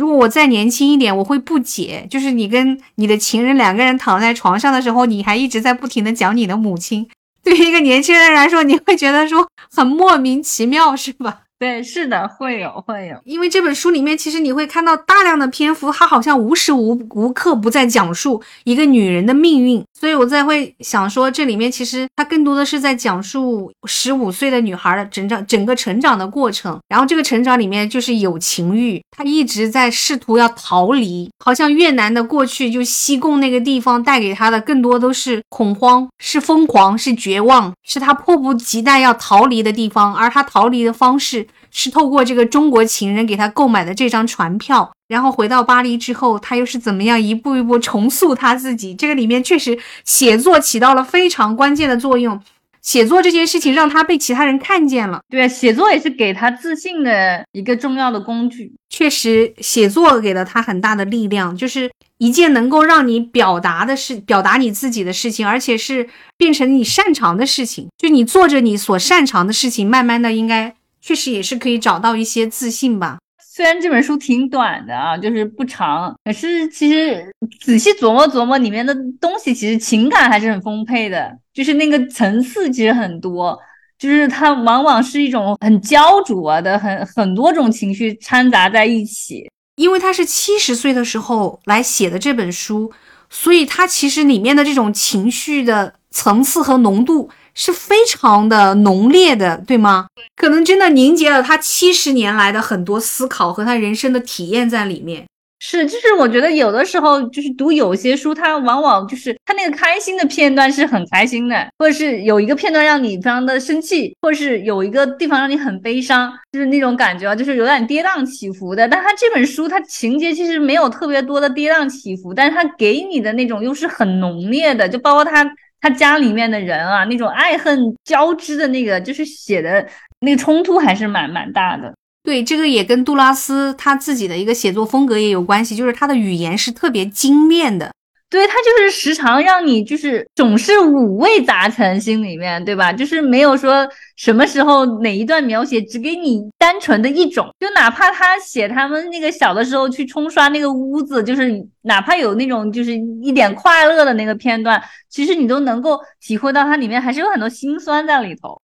[0.00, 7.06] 如果我再年轻一点，我会不解，就是你跟你的情人两个人躺在床上的时候，你还一直在不停的讲你的母亲。
[7.44, 11.42] 对于一个年轻人来说，你会觉得说很莫名其妙，是吧？
[11.60, 26.80] 对，是的，会有，会有，因为这本书里面，其实你会看到大量的篇幅，它好像无时无无刻不在讲述一个女人的命运，所以我才会想说，这里面其实它更多的是在讲述十五岁的女孩的整长，整个成长的过程。
[26.88, 41.46] 然后这个成长里面就是有情欲，她一直在试图要逃离，好像越南的过去就西贡那个地方带给她的更多都是恐慌，是疯狂，是绝望，是她迫不及待要逃离的地方，而她逃离的方式。
[41.70, 48.94] 是透过这个中国情人给他购买的这张船票，然后回到巴黎之后，他又是怎么样一步一步重塑他自己？
[48.94, 52.40] 这个里面确实写作起到了非常关键的作用，
[52.82, 55.20] 写作这件事情让他被其他人看见了。
[55.28, 58.72] 对啊，写作也是给他自信的一个重要的工具。
[58.88, 67.88] 确实，写作给了他很大的力量，就是一件能够让你表达的事，表达你自己的事情，而且是变成你擅长的事情。
[67.96, 70.74] 就你做着你所擅长的事情，慢慢的应该。
[71.00, 73.18] 确实也是可以找到一些自信吧。
[73.52, 77.22] 虽然这本书挺短的啊，就是不长，可是其实
[77.60, 81.36] 仔细琢磨琢磨里面的东西，其实情感还是很丰沛的。
[81.52, 83.58] 就是那个层次其实很多，
[83.98, 89.50] 就是它往往是一种很焦灼的，很很多种情绪掺杂在一起。
[89.76, 92.90] 因为他是七十岁的时候来写的这本书，
[93.28, 97.28] 所以他其实里面的这种情绪的层次和浓度。
[97.54, 100.06] 是非常的浓烈的，对吗？
[100.36, 105.24] 可能真的凝结了他七十年来的很多思考和他人生的体验在里面。
[105.62, 118.88] 是，就是我觉得有的时候就是读有些书，它往往就是它那个开心的片段是很开心的，或者是有一个片段让你非常的生气，或者是有一个地方让你很悲伤，就是那种感觉啊，就是有点跌宕起伏的。
[118.88, 125.44] 但它这本书它情节其实没有特别多的跌宕起伏，但是它给你的那种又是很浓烈的，就包括它。
[125.80, 129.86] 他家里面的人啊，那种爱恨交织的那个，就是写的
[130.20, 131.94] 那个冲突还是蛮蛮大的。
[132.22, 137.90] 对，这个也跟杜拉斯他自己的一个写作风格也有关系，就是他的语言是特别精炼的。
[138.30, 142.92] 对他就是时常让你就是总是五味杂陈，心里面对吧？
[142.92, 151.50] 就是没有说什么时候哪一段描写只给你单纯的一种，就哪怕他写他们那个小的时候去冲刷那个屋子，就是
[151.82, 158.62] 哪怕有那种就是一点快乐的那个片段，其实你都能够体会到它里面还是有很多心酸在里头。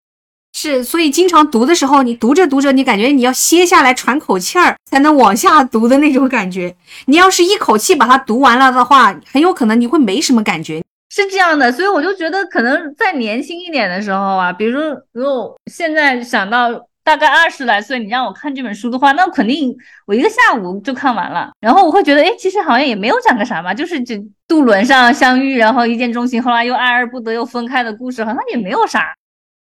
[0.58, 6.74] 是，所以经常读的时候，你读着读着，你感觉你要歇下来喘口气儿，才能往下读的那种感觉。
[7.04, 10.82] 你要是一口气把它读完了的话，很有可能你会没什么感觉。
[11.10, 16.70] 是这样的，所以我就觉得，可能在年轻一点的时候啊，比如说，如果现在想到
[17.04, 19.76] 大概二十来岁，你让我看这本书的话，那肯定
[20.06, 21.50] 我一个下午就看完了。
[21.60, 29.14] 然后我会觉得，哎，其实好像也没有讲个啥嘛，就是这渡轮上相遇，然后一见钟情，后来又爱而不得，又分开的故事，好像也没有啥。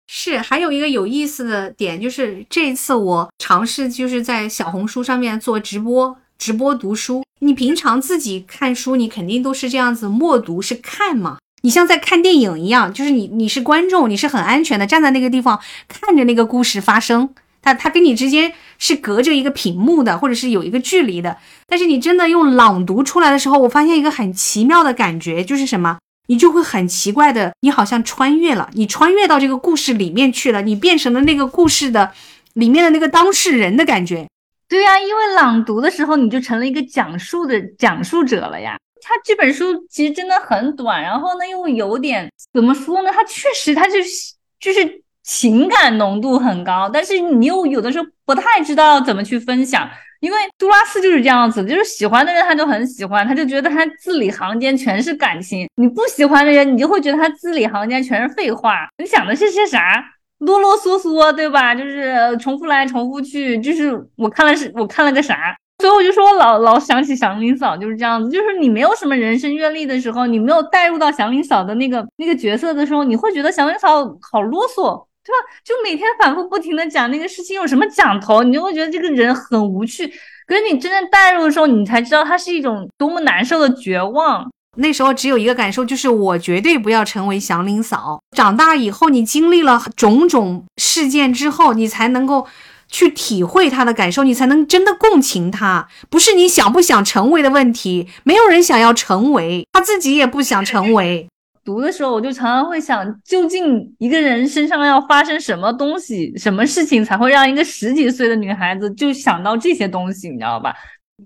[0.08, 7.24] 是，还有一个有意思的点，就是这一次我尝试就是在小红书上面做直播，直播读书。
[7.40, 11.38] 你平常自己看书，你肯定都是这样子默读，是看嘛？
[11.64, 21.38] 你像在看电影一样，就是你你是观众，你是很安全的，站在那个地方看着那个故事发生，它它跟你之间是隔着一个屏幕的，或者是有一个距离的。
[21.68, 25.98] 但是你真的用朗读出来的时候，我发现一个很奇妙的感觉，就是什么？
[26.28, 32.12] 你就会很奇怪的，你好像穿越了，你穿越到这个故事里面去了，你变成了那个故事的
[32.54, 34.28] 里面的那个当事人的感觉。
[34.70, 38.78] 对呀，因为朗读的时候，你就成了一个讲述的讲述者了呀。
[39.06, 43.12] 他这本书其实真的很短，然后呢又有点怎么说呢？
[43.12, 49.90] 他确实，他就是就是情感浓度很高，但是你又有的时候不太知道怎么去分享。
[50.24, 58.88] 因为杜拉斯就是这样子，就是喜欢的人他就很喜欢，他就觉得他字里行间全是感情；你不喜欢的人，你就会觉得他字里行间全是废话。
[59.00, 60.02] 你想的是些啥？
[60.40, 61.76] 啰啰嗦嗦，对吧？
[61.76, 65.54] 就是重复来重复去，就是我看了是我看了个啥？
[65.80, 75.06] 所以我就说我老老想起祥林嫂就是这样子，就是你没有什么人生阅历的时候，你没有带入到祥林嫂的那个那个角色的时候，你会觉得祥林嫂好啰嗦。
[75.24, 75.38] 对吧？
[75.64, 80.06] 就每天反复不停的讲那个事情有什么讲头，你就会觉得这个人很无趣。
[80.46, 84.50] 可是你真正带入的时候，你才知道他是一种多么难受的绝望。
[84.76, 88.20] 那时候只有一个感受，就是我绝对不要成为祥林嫂。
[88.36, 92.48] 长大以后，你经历了种种事件之后，你才能够
[92.90, 95.88] 去体会他的感受，你才能真的共情他。
[96.10, 101.30] 不是你想不想成为的问题，没有人想要成为，他自己也不想成为。
[101.64, 110.74] 读的时候，我就常常会想，究竟一个人身上要发生什么东西、什么事情，才会让一个十几岁的女孩子就想到这些东西，你知道吧？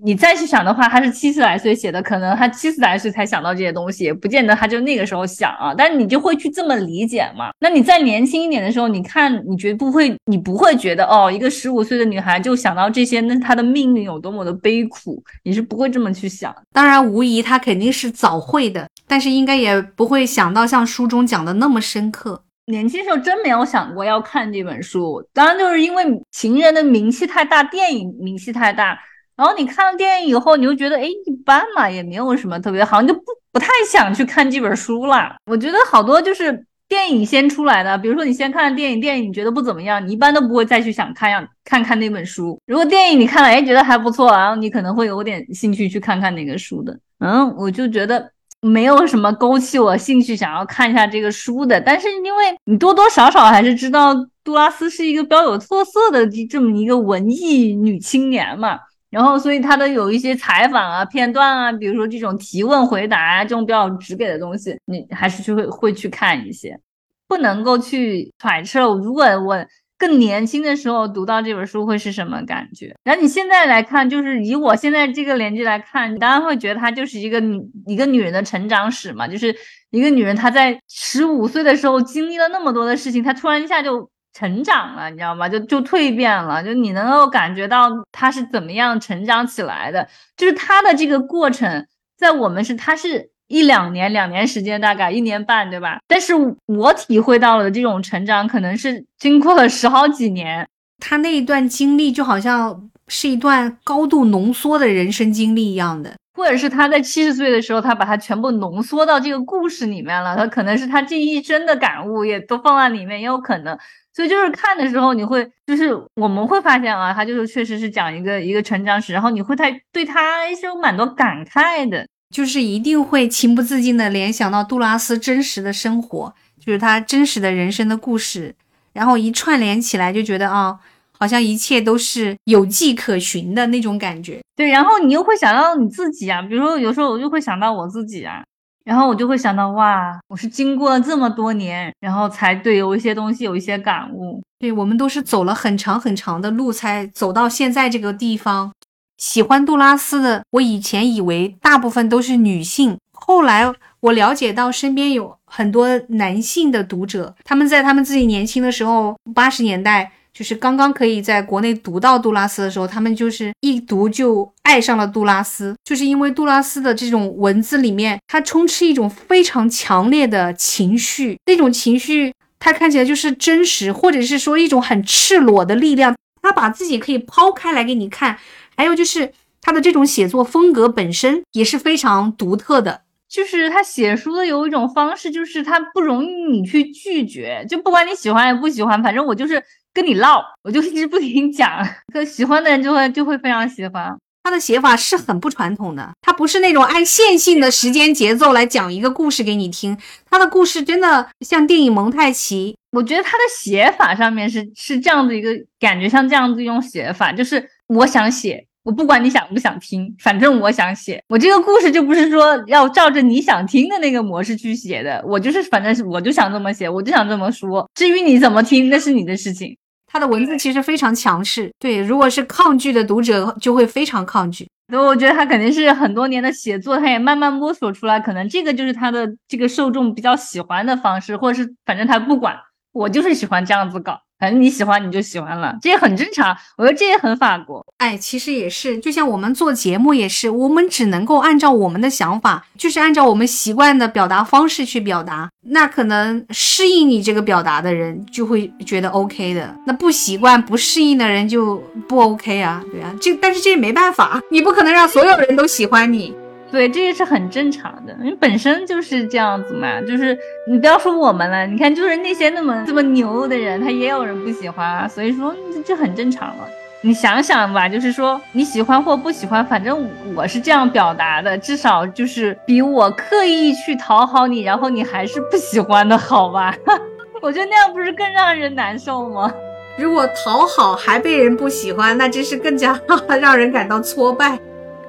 [0.03, 5.73] 你再去想的话，他是七十来岁写的，可能他七十来岁才想到这些东西，也不见得他就那个时候想啊。
[5.75, 7.51] 但是你就会去这么理解嘛？
[7.59, 16.53] 那你再年轻一点的时候，你看，你绝不会，你不会觉得哦，一个十五岁的女孩就想到这些，那她的命运有多么的悲苦，你是不会这么去想。
[16.73, 22.43] 当然，无疑她肯定是早会的，但是应该也不会想到像书中讲的那么深刻。
[22.65, 28.99] 年轻时候真没有想过要看这本书，当然就是因为情人的名气太大，电影名气太大。
[29.37, 33.21] 然后你看了电影以后，你就觉得哎一般嘛，也没有什么特别好，你就不
[33.51, 35.35] 不太想去看这本书了。
[35.45, 42.59] 我觉得好多就是电影先出来的，比如说你先看了电影，电影你觉得不怎么样，你一般都不会再去想看样看看那本书。
[42.65, 46.97] 如果电影你看了，哎觉得还不错，然后你可能会有点兴趣去看看那个书的。
[47.19, 48.31] 嗯，我就觉得
[48.61, 51.79] 没有什么勾起我兴趣想要看一下这个书的。
[51.79, 58.79] 但是因为你多多少少还是知道杜拉斯是一个比较有特色的这么一个文艺女青年嘛。
[59.09, 66.77] 然后，所以他的有一些采访啊、片段啊，比如说这种提问回答啊，这种比较直给的东西，你还是去会会去看一些，
[67.25, 68.93] 不能够去揣测。
[68.95, 69.65] 如果我
[69.97, 72.93] 更年轻的时候读到这本书会是什么感觉？
[73.05, 79.55] 然后你现在来看，就是以我现在这个年纪来看，你当然会觉得它就是一个女一个女人的成长史嘛，就是
[79.91, 84.09] 一个女人她在十五岁的时候经历了那么多的事情，她突然一下就。
[84.37, 85.49] 成长了，你知道吗？
[85.49, 95.97] 就就蜕变了，就你能够感觉到他是怎么样成长起来的，就是他的这个过程，在我们是他是一两年、两年时间，大概一年半，对吧？
[96.07, 96.33] 但是
[96.67, 100.67] 我体会到了这种成长，可能是经过了十好几年。
[100.99, 110.35] 他那一段经历就好像是一段高度浓缩的人生经历一样的，或者是他在七十岁的时候，他把它全部浓缩到这个故事里面了。
[110.35, 113.77] 他可能是他这一生的感悟也都放在里面，也有可能。
[114.17, 122.03] 所以就是看的时候，你会就是我们会发现啊，他就是确实是讲一个一个成长史，然后你会太对他是有蛮多感慨的，
[122.33, 128.55] 就是一定会情不自禁的联想到杜拉斯真实的生活，就是他真实的人生的故事，
[128.93, 130.79] 然后一串联起来，就觉得啊，
[131.19, 134.39] 好像一切都是有迹可循的那种感觉。
[134.55, 138.43] 对，然后你又会想到你自己啊，比如说有时候我就会想到我自己啊。
[138.87, 144.41] 然后我就会想到，哇，我是经过了这么多年，然后才对有一些东西有一些感悟。
[144.59, 148.71] 对我们都是走了很长很长的路，才走到现在这个地方。
[149.17, 160.13] 喜欢杜拉斯的，我以前以为大部分都是女性，后来我了解到身边有很多男性的读者，他们在他们自己年轻的时候，八十年代。
[160.37, 178.37] 就是刚刚可以在国内读到杜拉斯的时候，他们就是一读就爱上了杜拉斯，就是因为杜拉斯的这种文字里面，它充斥一种非常强烈的情绪，那种情绪它看起来就是真实，或者是说一种很赤裸的力量，他把自己可以抛开来给你看。
[178.75, 189.63] 还有就是他的这种写作风格本身也是非常独特的，就是他写书的有一种方式，就是他不容易你去拒绝，就不管你喜欢还是不喜欢，反正我就是。
[189.93, 194.15] 跟你唠，我就一直不停讲，可喜欢的人就会就会非常喜欢。
[194.43, 199.97] 他的写法是很不传统的，他不是那种按线性的时间节奏来讲一个故事给你听，
[200.29, 202.77] 他的故事真的像电影蒙太奇。
[202.91, 205.49] 我觉得他的写法上面是是这样的一个
[205.79, 219.77] 感觉，像这样子一种写法，就是我想写，我不管你想不想听，反正我想写，我这个故事就不是说要照着你想听的那个模式去写的，我就是反正是我就想这么写，我就想这么说，至于你怎么听，那是你的事情。
[220.09, 224.65] 他的文字其实非常强势，对，如果是抗拒的读者就会非常抗拒。
[224.89, 232.55] 所以我觉得他肯定是很多年的写作，他也慢慢摸索出来，可能这个就是他的这个受众比较喜欢的方式，或者是反正他不管，
[232.93, 234.17] 我就是喜欢这样子搞。
[234.39, 236.55] 反正你喜欢你就喜欢了，这也很正常。
[236.77, 237.85] 我觉得这也很法国。
[237.97, 245.49] 哎，其实也是，就像我们做节目也是，我们只能够按照我们的想法，就是按照我们习惯的表达方式去表达。
[245.69, 251.77] 那可能适应你这个表达的人就会觉得 OK 的，那不习惯、不适应的人就
[252.07, 252.83] 不 OK 啊。
[252.91, 256.33] 对啊，这但是这也没办法，你不可能让所有人都喜欢你。
[256.71, 260.01] 对，这也是很正常的，因为本身就是这样子嘛。
[260.01, 260.37] 就是
[260.69, 265.07] 你不要说我们了，你看，就是那些那么这么牛的人，他也有人不喜欢啊。
[265.07, 265.55] 所以说
[265.85, 266.67] 这很正常了。
[267.01, 276.75] 你想想吧，就是说你喜欢或不喜欢，反正我是这样表达的，至少就是比我刻意去讨好你，然后你还是不喜欢的好吧？
[277.41, 279.53] 我觉得那样不是更让人难受吗？
[279.95, 282.99] 如果讨好还被人不喜欢，那真是更加
[283.39, 284.59] 让人感到挫败。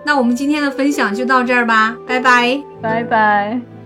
[0.05, 3.78] 那我们今天的分享就到这儿吧，拜拜，拜拜。